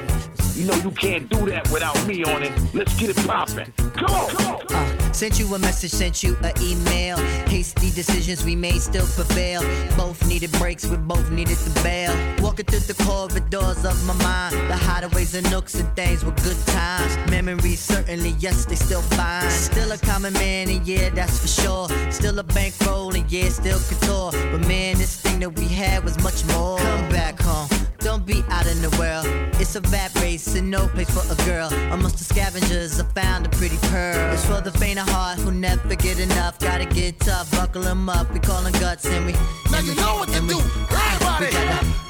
You 0.55 0.65
know 0.65 0.75
you 0.75 0.91
can't 0.91 1.29
do 1.29 1.45
that 1.47 1.69
without 1.69 2.07
me 2.07 2.23
on 2.23 2.41
it. 2.41 2.53
Let's 2.73 2.97
get 2.97 3.09
it 3.09 3.27
poppin'. 3.27 3.73
Come 3.93 4.09
on, 4.09 4.29
come 4.29 4.55
on. 4.55 4.61
Uh, 4.73 5.13
sent 5.13 5.39
you 5.39 5.53
a 5.53 5.59
message, 5.59 5.91
sent 5.91 6.23
you 6.23 6.37
an 6.43 6.53
email. 6.61 7.17
Hasty 7.47 7.91
decisions 7.91 8.43
we 8.45 8.55
made 8.55 8.81
still 8.81 9.05
prevail. 9.05 9.61
Both 9.97 10.25
needed 10.27 10.51
breaks, 10.53 10.85
we 10.85 10.97
both 10.97 11.29
needed 11.29 11.57
the 11.57 11.81
bail. 11.83 12.13
Walking 12.55 12.79
through 12.79 12.93
the 12.95 13.03
corridors 13.03 13.83
of 13.83 14.05
my 14.05 14.13
mind. 14.23 14.55
The 14.69 14.75
hideaways 14.75 15.35
and 15.35 15.51
nooks 15.51 15.75
and 15.75 15.93
things 15.93 16.23
were 16.23 16.31
good 16.31 16.55
times. 16.67 17.17
Memories 17.29 17.81
certainly, 17.81 18.33
yes, 18.39 18.63
they 18.63 18.75
still 18.75 19.01
fine. 19.01 19.51
Still 19.51 19.91
a 19.91 19.97
common 19.97 20.31
man, 20.35 20.69
and 20.69 20.87
yeah, 20.87 21.09
that's 21.09 21.37
for 21.37 21.47
sure. 21.49 21.89
Still 22.13 22.39
a 22.39 22.43
bankroll, 22.43 23.13
and 23.13 23.29
yeah, 23.29 23.49
still 23.49 23.79
couture. 23.89 24.31
But 24.53 24.65
man, 24.69 24.97
this 24.97 25.19
thing 25.19 25.41
that 25.41 25.49
we 25.49 25.65
had 25.65 26.05
was 26.05 26.17
much 26.23 26.45
more. 26.45 26.77
Come 26.77 27.09
back 27.09 27.41
home. 27.41 27.74
Don't 28.05 28.23
be 28.23 28.43
out 28.49 28.67
in 28.67 28.79
the 28.83 28.95
world. 28.99 29.25
It's 29.59 29.75
a 29.75 29.81
rap 29.89 30.13
race 30.21 30.53
and 30.53 30.69
no 30.69 30.87
place 30.89 31.09
for 31.09 31.25
a 31.25 31.35
girl. 31.43 31.73
Amongst 31.91 32.19
the 32.19 32.23
scavengers, 32.23 32.99
I 32.99 33.03
found 33.19 33.47
a 33.47 33.49
pretty 33.49 33.77
pearl. 33.89 34.31
It's 34.31 34.45
for 34.45 34.61
the 34.61 34.69
faint 34.69 34.99
of 34.99 35.09
heart 35.09 35.39
who 35.39 35.51
never 35.51 35.95
get 35.95 36.19
enough. 36.19 36.59
Gotta 36.59 36.85
get 36.85 37.19
tough, 37.19 37.49
buckle 37.53 37.87
'em 37.87 38.07
up. 38.07 38.31
We 38.31 38.39
call 38.39 38.61
call 38.61 38.67
'em 38.67 38.73
guts 38.73 39.05
and 39.05 39.25
we. 39.25 39.33
Now 39.71 39.79
you 39.79 39.95
know 39.95 40.17
what 40.19 40.29
to 40.37 40.41
do. 40.41 40.59
Everybody, 40.93 41.49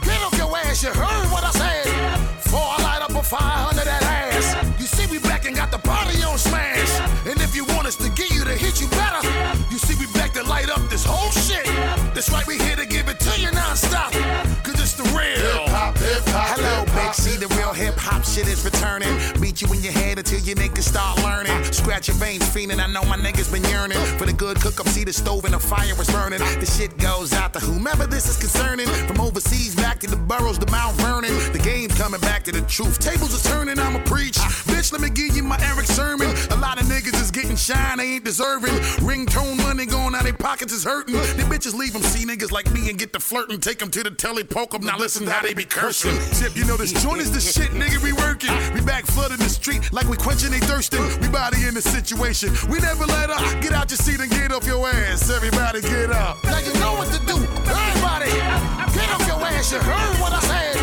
get 0.03 0.19
off 0.21 0.36
your 0.38 0.51
ass. 0.58 0.84
You 0.84 0.89
heard 0.89 1.31
what 1.31 1.45
I 1.45 1.51
said. 1.51 1.88
Before 2.43 2.67
I 2.75 2.84
light 2.84 3.01
up 3.01 3.15
a 3.15 3.23
fire 3.23 3.69
under 3.69 3.86
that 3.86 4.03
ass. 4.03 4.47
You 4.77 4.88
see, 4.88 5.08
we 5.08 5.19
back 5.19 5.45
and 5.45 5.55
got 5.55 5.71
the 5.71 5.79
party 5.79 6.21
on 6.23 6.38
smash. 6.38 6.91
And 7.25 7.39
if 7.39 7.55
you 7.55 7.63
want 7.73 7.88
us 7.88 7.95
to 8.03 8.10
get 8.10 8.31
you 8.31 8.43
to 8.43 8.55
hit 8.63 8.81
you 8.81 8.88
better, 8.89 9.21
you 9.71 9.77
see, 9.77 9.95
we 9.95 10.08
back 10.08 10.34
to 10.34 10.43
light 10.43 10.69
up 10.69 10.89
this 10.89 11.05
whole 11.05 11.31
shit. 11.31 11.65
That's 12.13 12.29
right, 12.31 12.45
we 12.45 12.58
here 12.58 12.75
to 12.75 12.86
give 12.86 13.08
it 13.08 13.17
to 13.21 13.39
you 13.39 13.49
non-stop. 13.51 14.12
Cause 14.12 14.55
See, 17.15 17.38
the 17.38 17.55
shit 18.36 18.48
is 18.50 18.65
returning. 18.65 19.15
beat 19.39 19.62
you 19.62 19.71
in 19.71 19.82
your 19.82 19.93
head 19.93 20.17
until 20.17 20.39
your 20.39 20.58
niggas 20.58 20.84
start 20.84 21.24
learning. 21.24 21.56
Scratch 21.71 22.10
your 22.10 22.17
veins, 22.17 22.43
fiending. 22.43 22.84
I 22.84 22.88
know 22.88 23.04
my 23.06 23.15
niggas 23.15 23.50
been 23.50 23.63
yearning 23.71 23.98
for 24.17 24.26
the 24.26 24.34
good 24.34 24.60
cook 24.60 24.78
up. 24.78 24.88
See 24.89 25.06
the 25.06 25.13
stove 25.13 25.45
and 25.45 25.54
the 25.54 25.60
fire 25.60 25.95
is 25.98 26.10
burning. 26.12 26.39
The 26.39 26.65
shit 26.65 26.98
goes 26.98 27.32
out 27.32 27.54
to 27.54 27.60
whomever 27.60 28.06
this 28.06 28.28
is 28.28 28.38
concerning. 28.38 28.88
From 29.08 29.21
overseas 29.21 29.74
back 29.76 30.00
to 30.02 30.08
the 30.08 30.17
boroughs, 30.17 30.60
the 30.60 30.69
Mount 30.69 30.98
Vernon. 30.98 31.32
The 31.54 31.60
game's 31.60 31.98
coming 31.98 32.19
back 32.19 32.43
to 32.43 32.52
the 32.52 32.62
truth. 32.63 33.00
Tables 33.00 33.32
are 33.34 33.50
turning, 33.50 33.80
I'ma 33.80 34.04
preach. 34.04 34.38
Bitch, 34.67 34.91
let 34.91 35.00
me 35.00 35.10
give 35.10 35.38
you 35.38 35.43
my 35.43 35.58
Erick 35.71 35.86
Sermon. 35.86 36.28
A 36.52 36.58
lot 36.58 36.82
of 36.82 36.88
niggas 36.88 37.15
is 37.21 37.32
getting 37.32 37.56
shine, 37.56 38.00
they 38.00 38.15
ain't 38.15 38.26
deserving. 38.26 38.76
Ringtone 39.00 39.63
money 39.63 39.86
going 39.86 40.13
out 40.13 40.24
their 40.24 40.34
pockets 40.34 40.74
is 40.74 40.84
hurting. 40.84 41.15
The 41.15 41.48
bitches 41.48 41.74
leave 41.74 41.93
them 41.93 42.04
see 42.04 42.26
niggas 42.26 42.52
like 42.52 42.69
me 42.74 42.89
and 42.89 43.00
get 43.00 43.13
the 43.13 43.19
flirting. 43.19 43.62
Take 43.62 43.80
them 43.80 43.91
to 43.91 44.04
the 44.04 44.12
telly, 44.12 44.43
poke 44.43 44.71
them. 44.71 44.84
Now 44.84 44.98
listen 44.98 45.26
to 45.26 45.32
how 45.32 45.41
they 45.41 45.54
be 45.54 45.63
cursing. 45.63 46.17
Tip, 46.34 46.58
you 46.58 46.65
know 46.65 46.76
this 46.76 46.91
joint 47.02 47.21
is 47.21 47.32
the 47.32 47.39
shit, 47.39 47.71
nigga. 47.71 48.04
We 48.04 48.12
working. 48.25 48.55
We 48.73 48.81
back 48.81 49.05
flooding 49.05 49.38
the 49.38 49.49
street 49.49 49.81
like 49.91 50.07
we 50.07 50.17
quenching 50.17 50.51
they 50.51 50.59
thirsting. 50.59 51.03
We 51.21 51.27
body 51.29 51.67
in 51.67 51.73
the 51.73 51.81
situation. 51.81 52.49
We 52.69 52.79
never 52.79 53.05
let 53.05 53.29
up. 53.29 53.41
Get 53.61 53.73
out 53.73 53.89
your 53.89 53.97
seat 53.97 54.19
and 54.19 54.29
get 54.29 54.51
off 54.51 54.65
your 54.65 54.88
ass. 54.88 55.29
Everybody 55.29 55.81
get 55.81 56.11
up. 56.11 56.43
Now 56.43 56.59
you 56.59 56.73
know 56.81 56.93
what 56.99 57.09
to 57.13 57.19
do. 57.25 57.38
Everybody, 57.69 58.31
get 58.97 59.09
off 59.15 59.25
your 59.27 59.41
ass. 59.41 59.71
You 59.71 59.79
heard 59.79 60.15
what 60.21 60.33
I 60.33 60.41
said. 60.49 60.75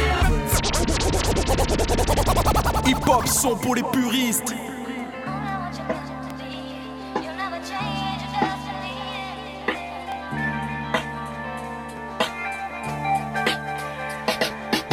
Hip 2.87 3.03
hop 3.05 3.27
son 3.29 3.57
pour 3.57 3.75
les 3.77 3.83
puristes. 3.83 4.72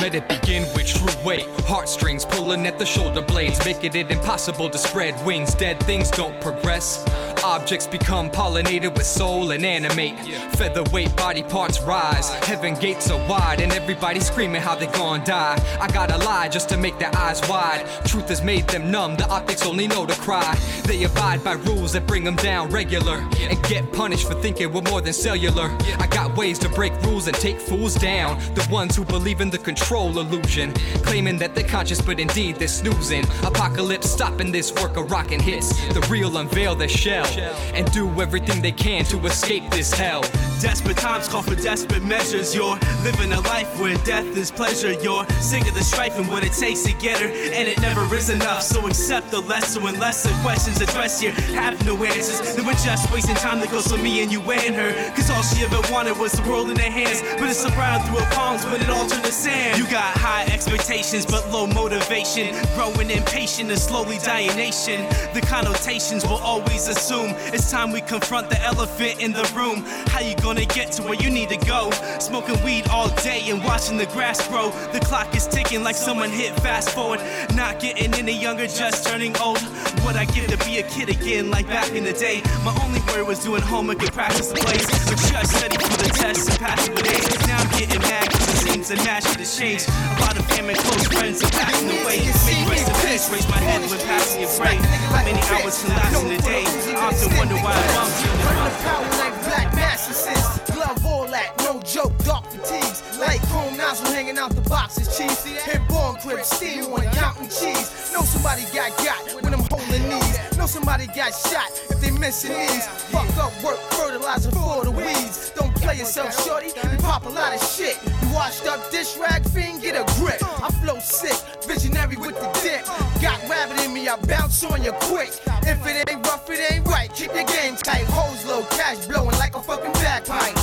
Let 0.02 0.16
it 0.16 0.30
begin 0.30 0.64
with 0.74 0.88
true 0.88 1.24
weight. 1.26 1.46
Heartstrings 1.68 2.24
pulling 2.24 2.66
at 2.66 2.80
the 2.80 2.86
shoulder 2.86 3.22
blades, 3.22 3.64
making 3.66 3.96
it 3.96 4.10
impossible 4.10 4.70
to 4.70 4.78
spread 4.78 5.14
wings. 5.26 5.54
Dead 5.54 5.78
things 5.84 6.10
don't 6.10 6.40
progress. 6.40 7.04
Objects 7.44 7.88
become 7.88 8.30
pollinated 8.30 8.94
with 8.96 9.06
soul 9.06 9.52
and 9.52 9.66
animate. 9.66 10.20
Featherweight 10.56 11.16
body 11.16 11.42
parts 11.42 11.82
rise. 11.82 12.30
Heaven 12.46 12.76
gates 12.76 13.10
are 13.10 13.30
wide, 13.30 13.62
and 13.62 13.72
everybody 13.72 14.20
screaming 14.20 14.62
how 14.62 14.76
they 14.76 14.88
gon' 14.88 15.24
die. 15.24 15.58
I 15.80 15.88
gotta 15.88 16.18
lie 16.18 16.50
just 16.50 16.68
to 16.70 16.78
make 16.78 17.00
their 17.00 17.16
eyes 17.16 17.42
wide. 17.48 17.86
Truth 18.06 18.28
has 18.30 18.44
made 18.44 18.68
them 18.68 18.92
numb, 18.92 19.16
the 19.16 19.28
optics 19.30 19.66
only 19.66 19.88
know 19.88 20.06
to 20.06 20.14
cry. 20.16 20.58
They 20.84 21.04
abide 21.04 21.44
by 21.44 21.54
rules 21.54 21.94
that 21.94 22.06
bring 22.06 22.26
them 22.26 22.36
down 22.36 22.70
regular 22.72 23.26
and 23.40 23.64
get 23.64 23.92
punished 23.94 24.28
for 24.28 24.34
thinking 24.36 24.74
we're 24.74 24.82
more 24.82 25.02
than 25.02 25.14
cellular. 25.14 25.76
I 25.98 26.08
got 26.08 26.36
ways 26.36 26.60
to 26.60 26.70
break 26.70 26.94
rules 27.04 27.28
and 27.28 27.38
take 27.38 27.60
fools 27.60 27.96
down. 27.96 28.38
The 28.54 28.68
ones 28.70 28.98
who 28.98 29.06
believe 29.06 29.40
in 29.40 29.50
the 29.50 29.58
control 29.58 30.20
illusion, 30.20 30.74
claiming 31.04 31.38
that 31.38 31.56
they're 31.56 31.68
conscious, 31.68 32.02
but 32.02 32.20
indeed 32.20 32.58
they're 32.58 32.68
snoozing. 32.68 33.24
Apocalypse 33.44 34.10
stopping 34.10 34.52
this 34.52 34.74
work 34.74 34.98
of 34.98 35.10
rockin' 35.10 35.40
hits. 35.40 35.70
The 35.94 36.06
real 36.10 36.36
unveil 36.38 36.76
their 36.76 36.90
shell 36.90 37.29
and 37.38 37.92
do 37.92 38.08
everything 38.22 38.62
they 38.62 38.72
can 38.72 39.06
to 39.06 39.18
escape 39.26 39.70
this 39.72 39.94
hell. 39.94 40.22
Desperate 40.60 40.98
times 40.98 41.28
call 41.28 41.42
for 41.42 41.56
desperate 41.56 42.04
measures. 42.04 42.54
You're 42.54 42.78
living 43.04 43.32
a 43.32 43.40
life 43.42 43.80
where 43.80 43.96
death 44.00 44.26
is 44.36 44.52
pleasure. 44.52 44.94
You're 45.02 45.26
sick 45.40 45.68
of 45.68 45.74
the 45.74 45.84
strife 45.84 46.18
and 46.18 46.28
what 46.28 46.44
it 46.44 46.52
takes 46.52 46.84
to 46.84 46.94
get 46.94 47.20
her, 47.22 47.28
and 47.28 47.68
it 47.68 47.80
never 47.82 48.04
is 48.16 48.30
enough. 48.30 48.64
So 48.64 48.86
accept 48.88 49.32
the 49.32 49.40
lesser 49.42 49.80
when 49.80 50.00
lesser 50.00 50.32
questions 50.42 50.82
addressed 50.82 51.22
here 51.22 51.32
have 51.56 51.84
no 51.86 51.96
answers. 52.04 52.56
Then 52.56 52.66
we're 52.66 52.74
just 52.74 53.12
wasting 53.14 53.36
time 53.36 53.60
that 53.62 53.72
goes 53.72 53.88
for 53.88 53.98
me 53.98 54.22
and 54.22 54.32
you 54.32 54.42
and 54.52 54.76
her. 54.76 54.92
Cause 55.16 55.30
all 55.30 55.44
she 55.44 55.64
ever 55.64 55.82
wanted 55.94 56.18
was 56.18 56.34
the 56.34 56.44
world 56.50 56.70
in 56.70 56.78
her 56.78 56.92
hands. 56.92 57.22
But 57.40 57.50
it's 57.50 57.64
around 57.66 58.04
through 58.06 58.20
her 58.20 58.32
palms 58.34 58.66
when 58.66 58.82
it 58.82 58.90
all 58.90 59.08
turned 59.08 59.24
to 59.24 59.32
sand. 59.32 59.78
You 59.78 59.86
got 59.90 60.18
high 60.18 60.46
expectations 60.46 61.26
but 61.26 61.50
low 61.52 61.68
motivation. 61.68 62.54
Growing 62.76 63.10
impatient 63.10 63.70
and 63.70 63.80
slowly 63.80 64.18
dying 64.20 64.56
nation. 64.58 65.08
The 65.34 65.42
connotations 65.42 66.26
will 66.26 66.42
always 66.44 66.88
assume 66.88 67.19
it's 67.28 67.70
time 67.72 67.92
we 67.92 68.02
confront 68.02 68.50
the 68.50 68.62
elephant 68.62 69.22
in 69.22 69.32
the 69.32 69.44
room. 69.56 69.84
How 70.08 70.20
you 70.20 70.36
gonna 70.38 70.66
get 70.66 70.92
to 70.94 71.04
where 71.04 71.16
you 71.16 71.30
need 71.30 71.50
to 71.50 71.58
go? 71.58 71.92
Smoking 72.20 72.62
weed 72.64 72.88
all 72.90 73.10
day 73.22 73.50
and 73.50 73.64
watching 73.64 73.98
the 73.98 74.06
grass 74.08 74.48
grow. 74.48 74.70
The 74.94 75.00
clock 75.00 75.36
is 75.36 75.48
ticking 75.48 75.84
like 75.84 75.96
someone 75.96 76.30
hit 76.30 76.56
fast 76.62 76.92
forward. 76.92 77.20
Not 77.56 77.80
getting 77.80 78.14
any 78.14 78.34
younger, 78.34 78.68
just 78.68 79.06
turning 79.06 79.36
old. 79.38 79.60
What 80.04 80.16
I 80.16 80.26
give 80.26 80.48
to 80.48 80.58
be 80.66 80.80
a 80.80 80.84
kid 80.84 81.10
again, 81.10 81.50
like 81.52 81.68
back 81.68 81.92
in 81.92 82.04
the 82.04 82.14
day. 82.14 82.42
My 82.64 82.76
only 82.84 83.02
worry 83.08 83.24
was 83.24 83.44
doing 83.44 83.62
homework 83.62 84.02
and 84.02 84.14
practice 84.14 84.48
the 84.48 84.56
plays. 84.56 84.86
But 85.06 85.18
just 85.18 85.58
study 85.58 85.78
for 85.78 85.98
the 86.04 86.10
tests 86.10 86.48
and 86.50 86.60
passing 86.60 86.96
with 86.96 87.08
A's. 87.08 87.48
Now 87.48 87.58
I'm 87.60 87.70
getting 87.78 88.02
mad 88.02 88.32
cause 88.32 88.48
it 88.50 88.72
seems 88.72 88.92
a 88.92 88.96
match 89.04 89.24
the 89.38 89.46
change. 89.46 89.88
A 89.88 90.22
lot 90.22 90.38
of 90.38 90.46
family, 90.46 90.74
close 90.76 91.08
friends 91.08 91.44
are 91.44 91.52
passing 91.52 91.90
away. 91.90 92.20
Many 92.46 92.70
race 92.70 92.86
to 92.86 92.94
face, 93.06 93.32
raise 93.32 93.48
my 93.50 93.58
head 93.58 93.82
when 93.90 94.00
passing 94.08 94.42
your 94.42 94.54
brain. 94.58 94.80
How 95.14 95.24
many 95.24 95.42
hours 95.52 95.82
can 95.82 95.90
last 95.96 96.24
in 96.24 96.32
a 96.32 96.42
day? 96.42 96.64
I 97.10 97.12
often 97.12 97.38
wonder 97.38 97.56
why 97.56 97.74
I 97.74 97.88
bumped 97.98 98.22
you. 98.22 98.30
The 98.30 98.70
power 98.86 99.10
like 99.18 99.34
black 99.42 99.74
mattresses. 99.74 100.76
Glove 100.76 101.04
all 101.04 101.26
that, 101.26 101.58
no 101.66 101.82
joke, 101.82 102.16
dark 102.20 102.46
fatigues. 102.46 103.02
Like 103.18 103.42
chrome 103.50 103.76
nozzle 103.78 104.14
hanging 104.14 104.38
out 104.38 104.52
the 104.52 104.62
boxes, 104.70 105.18
cheese. 105.18 105.44
Hit 105.44 105.82
born 105.88 106.18
crib, 106.22 106.46
steam 106.46 106.94
on 106.94 107.02
counting 107.18 107.50
cheese. 107.50 108.14
Know 108.14 108.22
somebody 108.22 108.62
got 108.76 108.96
got 109.02 109.42
when 109.42 109.56
I'm 109.56 109.66
holding 109.72 110.08
knees. 110.08 110.38
Know 110.56 110.68
somebody 110.68 111.08
got 111.08 111.34
shot 111.34 111.72
if 111.90 112.00
they 112.00 112.12
missing 112.12 112.54
these. 112.54 112.86
Fuck 113.10 113.26
up 113.38 113.58
work, 113.64 113.80
fertilizer 113.98 114.52
for 114.52 114.86
the 114.86 114.92
weeds. 114.92 115.52
Don't 115.56 115.69
play 115.90 116.00
yourself, 116.00 116.46
shorty. 116.46 116.68
You 116.68 116.98
pop 117.00 117.26
a 117.26 117.30
lot 117.30 117.56
of 117.56 117.62
shit. 117.64 117.98
You 118.06 118.34
washed 118.34 118.66
up 118.68 118.92
dish 118.92 119.18
rag 119.18 119.48
fiend, 119.50 119.82
get 119.82 119.96
a 119.96 120.06
grip. 120.20 120.38
I 120.62 120.70
flow 120.84 121.00
sick, 121.00 121.38
visionary 121.66 122.16
with 122.16 122.36
the 122.36 122.50
dip. 122.62 122.86
Got 123.22 123.42
rabbit 123.50 123.84
in 123.84 123.94
me, 123.94 124.08
I 124.08 124.16
bounce 124.18 124.64
on 124.64 124.84
you 124.84 124.92
quick. 125.02 125.32
If 125.64 125.86
it 125.86 126.10
ain't 126.10 126.26
rough, 126.28 126.50
it 126.50 126.72
ain't 126.72 126.86
right. 126.88 127.12
Keep 127.14 127.34
your 127.34 127.46
game 127.46 127.76
tight. 127.76 128.06
Hoes 128.06 128.46
low, 128.46 128.64
cash 128.78 129.08
blowing 129.08 129.38
like 129.38 129.56
a 129.56 129.62
fucking 129.62 129.94
bagpipe. 129.94 130.56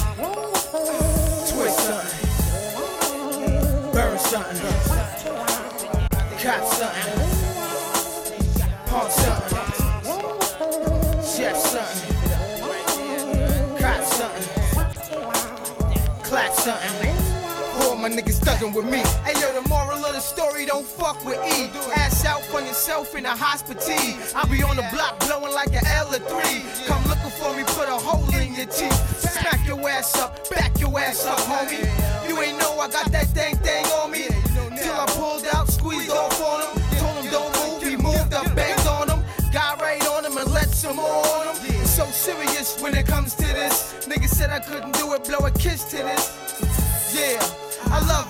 Twist 1.50 1.78
something. 1.86 2.20
Burn 3.92 4.18
something. 4.18 4.60
Cop 6.38 6.64
something. 6.66 7.25
My 18.08 18.14
niggas 18.14 18.38
thuggin' 18.38 18.72
with 18.72 18.84
me. 18.84 18.98
Hey 19.26 19.34
yo, 19.40 19.60
the 19.60 19.68
moral 19.68 19.98
of 19.98 20.14
the 20.14 20.20
story, 20.20 20.64
don't 20.64 20.86
fuck 20.86 21.24
with 21.24 21.38
E. 21.42 21.70
Ass 21.96 22.24
out 22.24 22.42
for 22.42 22.60
yourself 22.60 23.16
in 23.16 23.26
a 23.26 23.34
hospital. 23.34 23.82
I 24.36 24.46
be 24.46 24.62
on 24.62 24.76
the 24.76 24.86
block 24.94 25.18
blowing 25.26 25.52
like 25.52 25.74
an 25.74 25.84
L 25.86 26.14
or 26.14 26.22
three. 26.22 26.62
Come 26.86 27.02
looking 27.10 27.34
for 27.34 27.50
me, 27.56 27.64
put 27.66 27.88
a 27.88 27.98
hole 27.98 28.30
in 28.38 28.54
your 28.54 28.66
teeth. 28.66 28.94
Smack 29.18 29.66
your 29.66 29.80
ass 29.88 30.14
up, 30.18 30.48
back 30.50 30.78
your 30.78 30.96
ass 31.00 31.26
up, 31.26 31.38
homie. 31.50 31.82
You 32.28 32.40
ain't 32.42 32.58
know 32.60 32.78
I 32.78 32.88
got 32.88 33.10
that 33.10 33.26
thing 33.34 33.56
thing 33.56 33.84
on 33.98 34.12
me. 34.12 34.28
Till 34.78 34.94
I 34.94 35.06
pulled 35.18 35.46
out, 35.52 35.68
squeezed 35.68 36.10
off 36.10 36.40
on 36.40 36.62
him. 36.62 36.98
Told 36.98 37.24
him 37.24 37.32
don't 37.32 37.52
move, 37.58 37.82
he 37.82 37.96
moved 37.96 38.32
up, 38.32 38.54
banged 38.54 38.86
on 38.86 39.10
him. 39.10 39.24
Got 39.52 39.80
right 39.80 40.06
on 40.14 40.24
him 40.24 40.36
and 40.36 40.52
let 40.52 40.68
some 40.68 40.96
more 40.96 41.26
on 41.26 41.56
him. 41.56 41.84
So 41.86 42.04
serious 42.06 42.80
when 42.80 42.94
it 42.94 43.06
comes 43.06 43.34
to 43.34 43.46
this. 43.46 44.06
Nigga 44.06 44.28
said 44.28 44.50
I 44.50 44.60
couldn't 44.60 44.92
do 44.94 45.12
it, 45.14 45.24
blow 45.24 45.44
a 45.46 45.50
kiss 45.50 45.82
to 45.90 45.96
this. 45.96 46.55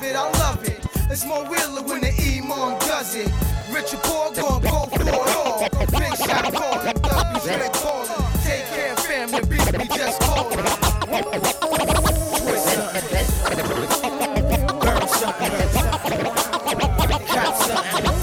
It, 0.06 0.14
I 0.14 0.30
love 0.38 0.62
it. 0.62 0.78
It's 1.10 1.24
more 1.26 1.42
realer 1.50 1.82
when 1.82 2.00
the 2.00 2.12
E-Mom 2.22 2.78
does 2.78 3.16
it. 3.16 3.28
Rich 3.72 3.92
or 3.92 3.98
poor, 4.04 4.32
gon' 4.32 4.62
go 4.62 4.86
for 4.86 5.02
it 5.02 5.08
all. 5.34 5.68
Big 5.98 6.14
shot 6.16 6.54
calling, 6.54 6.94
W 6.94 7.40
straight 7.40 7.72
calling. 7.72 8.22
Take 8.44 8.66
care 8.66 8.92
of 8.92 9.00
family, 9.00 9.40
beat 9.50 9.72
me 9.76 9.86
just 9.96 10.20
calling. 10.20 10.62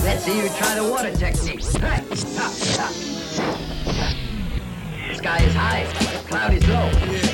Let's 0.03 0.23
see 0.23 0.37
you 0.41 0.49
try 0.55 0.75
the 0.75 0.83
water 0.89 1.11
technique. 1.11 1.61
Sky 5.17 5.43
is 5.43 5.53
high, 5.53 5.85
cloud 6.29 6.53
is 6.53 6.65
low. 6.65 7.32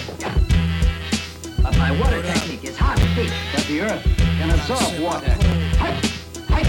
But 1.69 1.77
my 1.77 1.91
water 1.99 2.23
technique 2.23 2.63
is 2.63 2.75
hot 2.75 2.97
feet. 3.13 3.31
But 3.53 3.63
the 3.65 3.81
earth 3.81 4.03
can 4.17 4.49
absorb 4.49 4.99
water. 4.99 5.29
Hey, 5.77 5.93
hey. 6.47 6.63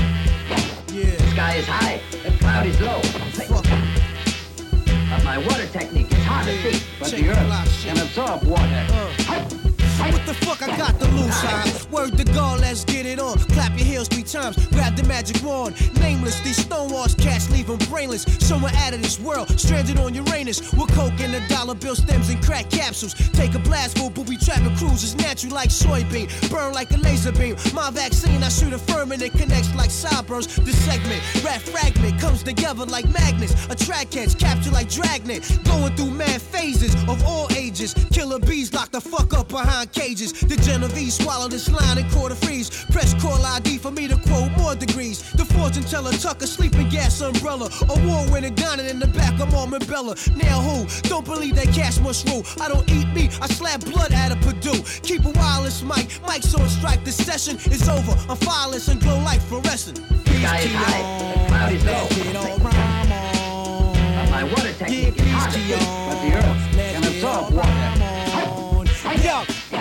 Sky 1.30 1.54
is 1.54 1.66
high, 1.66 2.02
the 2.22 2.30
cloud 2.36 2.66
is 2.66 2.78
low. 2.82 3.00
But 5.08 5.24
my 5.24 5.38
water 5.38 5.66
technique 5.68 6.12
is 6.12 6.22
hot 6.24 6.44
feet. 6.44 6.86
But 6.98 7.12
the 7.12 7.30
earth 7.30 7.82
can 7.82 7.96
absorb 7.96 8.42
water. 8.42 8.84
Hey. 9.24 9.60
What 10.12 10.24
the 10.26 10.34
fuck 10.34 10.62
I 10.62 10.76
got 10.76 11.00
to 11.00 11.08
lose, 11.08 11.34
huh? 11.34 11.86
Word 11.90 12.16
to 12.18 12.24
God, 12.24 12.60
let's 12.60 12.84
get 12.84 13.06
it 13.06 13.18
on. 13.18 13.38
Clap 13.54 13.76
your 13.76 13.86
heels 13.86 14.08
three 14.08 14.22
times, 14.22 14.54
grab 14.68 14.94
the 14.96 15.02
magic 15.04 15.42
wand. 15.42 15.74
Nameless, 15.98 16.40
these 16.40 16.58
stonewalls 16.64 17.18
cats 17.18 17.50
leave 17.50 17.66
them 17.66 17.78
brainless. 17.90 18.22
Somewhere 18.38 18.72
out 18.76 18.94
of 18.94 19.02
this 19.02 19.18
world, 19.18 19.48
stranded 19.58 19.98
on 19.98 20.14
Uranus. 20.14 20.72
With 20.72 20.94
coke 20.94 21.18
and 21.20 21.34
the 21.34 21.42
dollar 21.48 21.74
bill 21.74 21.96
stems 21.96 22.28
and 22.28 22.42
crack 22.44 22.70
capsules. 22.70 23.14
Take 23.32 23.54
a 23.54 23.58
blast 23.58 23.98
for 23.98 24.10
booby 24.10 24.36
trap 24.36 24.60
Cabin 24.60 24.76
cruise 24.76 25.02
is 25.02 25.14
natural 25.14 25.54
like 25.54 25.70
soybean, 25.70 26.28
burn 26.50 26.74
like 26.74 26.90
a 26.90 26.98
laser 26.98 27.32
beam. 27.32 27.56
My 27.72 27.90
vaccine, 27.90 28.42
I 28.42 28.48
shoot 28.48 28.72
a 28.72 28.78
firm 28.78 29.10
and 29.12 29.22
it 29.22 29.32
connects 29.32 29.74
like 29.74 29.90
sideburns. 29.90 30.54
The 30.56 30.72
segment, 30.72 31.22
rat 31.42 31.62
fragment 31.62 32.20
comes 32.20 32.42
together 32.42 32.84
like 32.84 33.08
magnets. 33.10 33.54
Attract 33.70 34.10
catch, 34.10 34.38
capture 34.38 34.70
like 34.70 34.90
dragnet. 34.90 35.48
Going 35.64 35.94
through 35.96 36.10
mad 36.10 36.42
phases 36.42 36.94
of 37.08 37.24
all 37.24 37.50
ages. 37.52 37.94
Killer 38.12 38.38
bees 38.38 38.74
lock 38.74 38.90
the 38.90 39.00
fuck 39.00 39.32
up 39.32 39.48
behind 39.48 39.89
cages. 39.92 40.33
The 40.33 40.57
Genovese 40.57 41.16
swallow 41.18 41.48
this 41.48 41.70
line 41.70 41.98
and 41.98 42.11
quarter 42.12 42.35
freeze. 42.35 42.70
Press 42.90 43.14
call 43.20 43.44
ID 43.44 43.79
for 43.79 43.90
me 43.90 44.09
to 44.09 44.16
quote 44.16 44.50
more 44.57 44.74
degrees. 44.74 45.22
The 45.33 45.44
fortune 45.44 45.85
teller 45.85 46.12
tuck 46.12 46.42
a 46.42 46.46
sleeping 46.46 46.88
gas 46.88 47.20
umbrella. 47.20 47.70
Award 47.88 48.31
winning 48.31 48.55
dining 48.55 48.88
in 48.88 48.98
the 48.98 49.07
back 49.09 49.38
of 49.40 49.48
Marmon 49.48 49.87
Bella. 49.88 50.14
Now 50.37 50.61
who? 50.61 50.87
Don't 51.09 51.24
believe 51.24 51.57
that 51.57 51.68
cash 51.74 51.98
must 52.00 52.29
rule. 52.29 52.44
I 52.61 52.68
don't 52.68 52.88
eat 52.90 53.09
meat, 53.14 53.38
I 53.40 53.46
slap 53.46 53.81
blood 53.81 54.12
out 54.12 54.33
of 54.33 54.40
Perdue. 54.40 54.83
Keep 55.03 55.24
a 55.24 55.31
wireless 55.31 55.83
mic, 55.83 56.09
mic's 56.26 56.55
on 56.55 56.68
strike. 56.68 57.05
The 57.05 57.12
session 57.12 57.57
is 57.72 57.88
over. 57.88 58.12
I'm 58.29 58.37
fireless 58.37 58.88
and 58.88 59.00
glow 59.00 59.18
like 59.20 59.40
fluorescent. 59.42 59.98
Sky 59.98 60.61
is 60.61 60.72
high, 60.72 61.03
the 61.35 61.46
cloud 61.48 61.72
is 61.72 61.85
low. 61.85 62.09
But 64.16 64.31
my 64.31 64.44
water 64.44 64.72
technique 64.72 65.18
is 65.18 65.31
hot, 65.31 65.53
but 66.09 66.18
the 66.22 66.35
earth 66.37 66.76
can 66.76 67.05
absorb 67.05 67.55
water. 67.55 68.19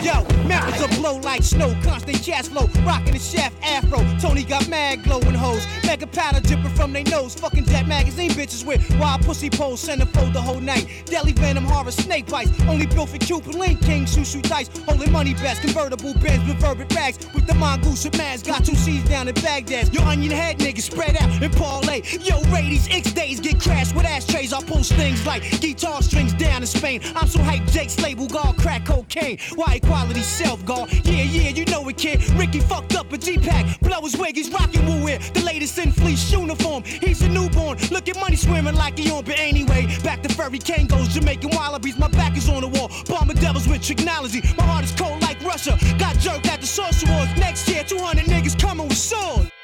Yo, 0.03 0.23
mountains 0.47 0.81
are 0.81 0.87
blow 0.99 1.17
like 1.17 1.43
snow, 1.43 1.75
constant 1.83 2.23
cash 2.23 2.47
flow, 2.47 2.67
rocking 2.85 3.13
the 3.13 3.19
shaft 3.19 3.55
afro. 3.63 3.99
Tony 4.19 4.43
got 4.43 4.67
mad 4.69 5.03
glowing 5.03 5.33
hoes, 5.33 5.65
mega 5.85 6.07
powder 6.07 6.39
dripping 6.39 6.69
from 6.69 6.93
their 6.93 7.03
nose, 7.03 7.35
fucking 7.35 7.65
Jet 7.65 7.87
magazine 7.87 8.31
bitches 8.31 8.65
with 8.65 8.81
wild 8.97 9.21
pussy 9.23 9.49
poles, 9.49 9.85
centerfold 9.85 10.31
the 10.33 10.41
whole 10.41 10.61
night. 10.61 11.03
Deadly 11.05 11.33
venom, 11.33 11.65
horror, 11.65 11.91
snake 11.91 12.27
bites, 12.27 12.51
only 12.67 12.85
built 12.87 13.09
for 13.09 13.17
Cupid, 13.17 13.55
Link 13.55 13.81
King, 13.81 14.05
shoo 14.05 14.23
shoo 14.23 14.41
dice, 14.41 14.69
holding 14.85 15.11
money 15.11 15.33
best, 15.33 15.61
convertible 15.61 16.13
bins 16.13 16.47
with 16.47 16.57
verbic 16.59 16.93
rags, 16.95 17.17
with 17.33 17.45
the 17.45 17.53
mongoose 17.55 18.09
mask, 18.17 18.45
got 18.45 18.63
two 18.63 18.75
C's 18.75 19.03
down 19.09 19.27
in 19.27 19.35
Baghdad. 19.35 19.93
Your 19.93 20.03
onion 20.03 20.31
head 20.31 20.59
niggas 20.59 20.83
spread 20.83 21.17
out 21.17 21.29
and 21.29 21.53
parlay. 21.57 22.01
Yo, 22.21 22.41
Radies, 22.51 22.87
X 22.89 23.11
days 23.11 23.39
get 23.39 23.59
crashed 23.59 23.95
with 23.95 24.05
ashtrays. 24.05 24.53
I 24.53 24.61
pull 24.63 24.83
things 24.83 25.25
like 25.25 25.43
guitar 25.59 26.01
strings 26.01 26.33
down 26.33 26.61
in 26.61 26.67
Spain. 26.67 27.01
I'm 27.15 27.27
so 27.27 27.39
hyped, 27.39 27.71
Jake's 27.71 27.99
label 27.99 28.27
guard, 28.27 28.57
crack 28.57 28.85
cocaine. 28.85 29.37
Why 29.55 29.79
equality 29.89 30.21
self 30.21 30.63
guard? 30.65 30.91
Yeah, 31.03 31.23
yeah, 31.23 31.49
you 31.49 31.65
know 31.65 31.87
it, 31.89 31.97
kid. 31.97 32.23
Ricky 32.31 32.59
fucked 32.59 32.95
up 32.95 33.11
a 33.11 33.17
G-Pack, 33.17 33.79
blow 33.81 34.01
his 34.01 34.15
wig, 34.15 34.35
he's 34.35 34.51
rocking 34.51 34.85
Woo 34.85 35.03
Wear. 35.03 35.17
The 35.33 35.41
latest 35.41 35.77
in 35.79 35.91
fleece 35.91 36.31
uniform, 36.31 36.83
he's 36.83 37.21
a 37.23 37.29
newborn. 37.29 37.77
Look 37.89 38.07
at 38.07 38.19
money 38.19 38.35
swimming 38.35 38.75
like 38.75 38.99
he 38.99 39.09
on, 39.09 39.25
but 39.25 39.39
anyway, 39.39 39.87
back 40.03 40.21
to 40.23 40.29
furry 40.29 40.59
Kangols, 40.59 41.09
Jamaican 41.09 41.49
Wallabees. 41.49 41.97
My 41.97 42.07
back 42.09 42.37
is 42.37 42.47
on 42.47 42.61
the 42.61 42.67
wall, 42.67 42.91
bomber 43.07 43.33
devils 43.33 43.67
with 43.67 43.81
technology. 43.81 44.41
My 44.57 44.63
heart 44.63 44.85
is 44.85 44.91
cold 44.91 45.21
like 45.21 45.41
Russia. 45.43 45.77
Got 45.97 46.19
jerked 46.19 46.47
at 46.47 46.61
the 46.61 46.67
Source. 46.67 47.03
Next 47.37 47.67
year, 47.67 47.83
200 47.83 48.25
niggas 48.25 48.59
coming 48.59 48.87
with 48.87 48.97
swords. 48.97 49.58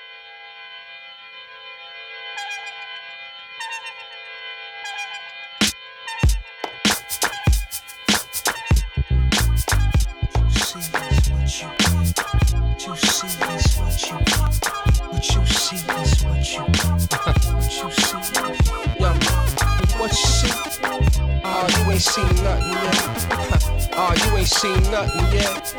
Seen 22.05 22.35
nothing 22.43 22.71
yet. 22.71 23.89
Oh, 23.93 24.13
you 24.25 24.37
ain't 24.37 24.47
seen 24.47 24.81
nothing 24.91 25.25
yet. 25.33 25.73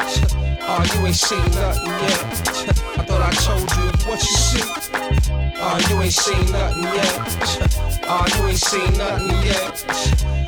Oh, 0.63 0.83
you 0.95 1.07
ain't 1.07 1.15
seen 1.15 1.45
nothing 1.53 1.87
yet. 1.87 2.23
I 2.99 3.05
thought 3.07 3.23
I 3.23 3.31
told 3.47 3.71
you 3.77 3.87
what 4.09 4.21
you 4.21 4.37
see. 4.37 4.63
Oh, 5.59 5.79
you 5.89 6.03
ain't 6.03 6.13
seen 6.13 6.51
nothing 6.51 6.83
yet. 6.83 8.01
Oh, 8.09 8.27
you 8.37 8.49
ain't 8.49 8.59
seen 8.59 8.93
nothing 8.99 9.31
yet. 9.45 9.85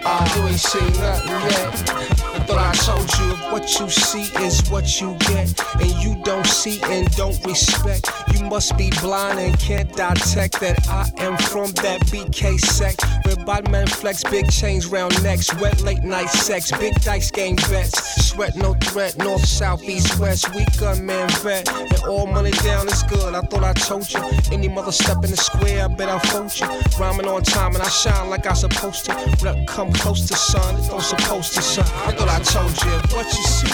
Oh, 0.04 0.32
you 0.36 0.48
ain't 0.48 0.60
seen 0.60 0.92
nothing 1.00 1.30
yet. 1.50 2.37
Thought 2.48 2.58
I 2.60 2.72
told 2.72 3.18
you 3.18 3.36
what 3.52 3.78
you 3.78 3.90
see 3.90 4.34
is 4.42 4.66
what 4.70 5.02
you 5.02 5.14
get, 5.18 5.52
and 5.82 5.90
you 6.02 6.18
don't 6.24 6.46
see 6.46 6.80
and 6.84 7.06
don't 7.14 7.38
respect. 7.44 8.10
You 8.32 8.46
must 8.46 8.78
be 8.78 8.88
blind 9.02 9.38
and 9.38 9.58
can't 9.58 9.90
detect 9.94 10.58
that 10.60 10.88
I 10.88 11.10
am 11.18 11.36
from 11.36 11.72
that 11.82 12.00
BK 12.06 12.58
sect. 12.58 13.04
Where 13.26 13.36
bad 13.44 13.70
men 13.70 13.86
flex, 13.86 14.24
big 14.24 14.50
chains 14.50 14.86
round 14.86 15.22
necks, 15.22 15.54
wet 15.56 15.82
late 15.82 16.02
night 16.02 16.30
sex, 16.30 16.72
big 16.78 16.94
dice 17.02 17.30
game 17.30 17.56
bets. 17.56 18.24
Sweat 18.28 18.56
no 18.56 18.72
threat, 18.74 19.18
north, 19.18 19.44
south, 19.44 19.82
east, 19.82 20.18
west. 20.18 20.54
We 20.54 20.64
gunman 20.78 21.28
vet, 21.42 21.68
and 21.68 22.02
all 22.04 22.26
money 22.26 22.52
down 22.64 22.88
is 22.88 23.02
good. 23.02 23.34
I 23.34 23.42
thought 23.42 23.64
I 23.64 23.74
told 23.74 24.10
you. 24.10 24.20
Any 24.50 24.68
mother 24.68 24.92
step 24.92 25.22
in 25.22 25.30
the 25.30 25.36
square, 25.36 25.84
I 25.84 25.88
bet 25.88 26.08
I'll 26.08 26.18
fold 26.18 26.58
you. 26.58 26.66
Rhyming 26.98 27.26
on 27.26 27.42
time 27.42 27.74
and 27.74 27.82
I 27.82 27.88
shine 27.88 28.30
like 28.30 28.46
I 28.46 28.54
supposed 28.54 29.04
to. 29.04 29.12
When 29.12 29.54
I 29.54 29.64
come 29.66 29.92
close 29.92 30.26
to 30.28 30.34
sun, 30.34 30.76
it 30.76 30.88
don't 30.88 31.02
supposed 31.02 31.52
to 31.54 31.60
sun. 31.60 31.84
I 32.06 32.12
thought 32.12 32.28
I 32.28 32.37
told 32.44 32.70
you 32.82 32.90
what 33.14 33.26
you 33.26 33.42
see. 33.42 33.72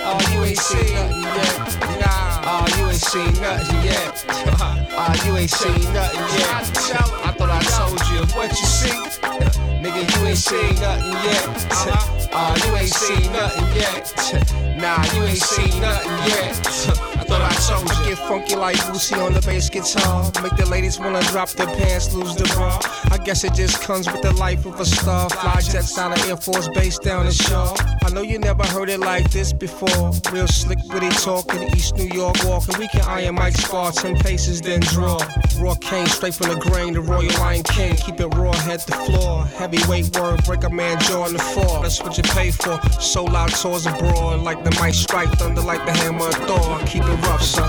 Oh, 0.00 0.18
you 0.32 0.44
ain't 0.44 0.58
seen 0.58 0.94
nothing 0.94 1.22
yet. 1.22 2.00
Nah. 2.00 2.42
Oh, 2.50 2.66
you 2.78 2.88
ain't 2.88 3.00
seen 3.00 3.32
nothing 3.42 3.82
yet. 3.84 4.24
Oh, 4.28 5.14
you 5.26 5.36
ain't 5.36 5.50
seen 5.50 5.92
nothing 5.92 6.20
yet. 6.38 6.48
I 7.24 7.32
thought 7.32 7.50
I 7.50 7.60
told 7.76 8.00
you 8.10 8.24
what 8.36 8.50
you 8.50 8.66
see. 8.66 8.88
Nigga, 9.82 10.02
you 10.16 10.26
ain't 10.26 10.38
seen 10.38 10.74
nothing 10.80 11.12
yet. 11.26 12.28
Oh, 12.32 12.54
you 12.64 12.76
ain't 12.76 12.90
seen 12.90 13.32
nothing 13.32 13.68
yet. 13.76 14.76
Nah, 14.76 15.04
you 15.14 15.24
ain't 15.24 15.38
seen 15.38 15.80
nothing 15.80 16.18
yet. 16.28 17.17
I 17.28 17.30
thought 17.30 17.42
I 17.42 17.54
told 17.84 18.06
you. 18.06 18.14
Get 18.14 18.18
funky 18.26 18.56
like 18.56 18.76
Bootsy 18.76 19.22
on 19.22 19.34
the 19.34 19.40
bass 19.42 19.68
guitar. 19.68 20.24
Make 20.42 20.56
the 20.56 20.66
ladies 20.66 20.98
wanna 20.98 21.20
drop 21.24 21.50
their 21.50 21.66
pants, 21.66 22.14
lose 22.14 22.34
the 22.34 22.44
bra. 22.54 22.80
I 23.10 23.18
guess 23.18 23.44
it 23.44 23.54
just 23.54 23.82
comes 23.82 24.10
with 24.10 24.22
the 24.22 24.32
life 24.32 24.64
of 24.64 24.80
a 24.80 24.84
star. 24.86 25.28
Fly 25.28 25.60
jets 25.60 25.94
down 25.94 26.12
the 26.12 26.20
Air 26.28 26.36
Force 26.36 26.68
Base 26.68 26.98
down 26.98 27.26
in 27.26 27.32
Shaw. 27.32 27.76
I 28.04 28.10
know 28.10 28.22
you 28.22 28.38
never 28.38 28.64
heard 28.64 28.88
it 28.88 29.00
like 29.00 29.30
this 29.30 29.52
before. 29.52 30.12
Real 30.32 30.48
slick, 30.48 30.78
witty 30.88 31.10
talking, 31.10 31.62
East 31.76 31.96
New 31.96 32.08
York 32.08 32.36
walking. 32.44 32.78
We 32.78 32.88
can 32.88 33.02
iron 33.02 33.34
Mike 33.34 33.56
spar, 33.56 33.92
10 33.92 34.16
paces, 34.20 34.62
then 34.62 34.80
draw. 34.80 35.18
Raw 35.58 35.74
cane, 35.74 36.06
straight 36.06 36.34
from 36.34 36.48
the 36.48 36.56
grain, 36.56 36.94
the 36.94 37.00
Royal 37.00 37.32
Lion 37.40 37.62
King. 37.64 37.96
Keep 37.96 38.20
it 38.20 38.28
raw, 38.36 38.52
head 38.52 38.80
to 38.80 38.92
floor. 38.92 39.44
Heavyweight 39.44 40.16
word, 40.16 40.42
break 40.44 40.64
a 40.64 40.70
man 40.70 40.98
jaw 41.00 41.26
in 41.26 41.34
the 41.34 41.38
fall. 41.38 41.82
That's 41.82 42.02
what 42.02 42.16
you 42.16 42.22
pay 42.22 42.50
for. 42.52 42.80
So 43.00 43.24
loud 43.24 43.50
tours 43.50 43.84
abroad, 43.86 44.40
like 44.40 44.64
the 44.64 44.70
mic 44.82 44.94
strike, 44.94 45.28
thunder 45.32 45.60
like 45.60 45.84
the 45.84 45.92
hammer 45.92 46.28
of 46.28 46.34
Thor. 46.48 46.78
Keep 46.86 47.04
it 47.04 47.17
rough, 47.22 47.42
son. 47.42 47.68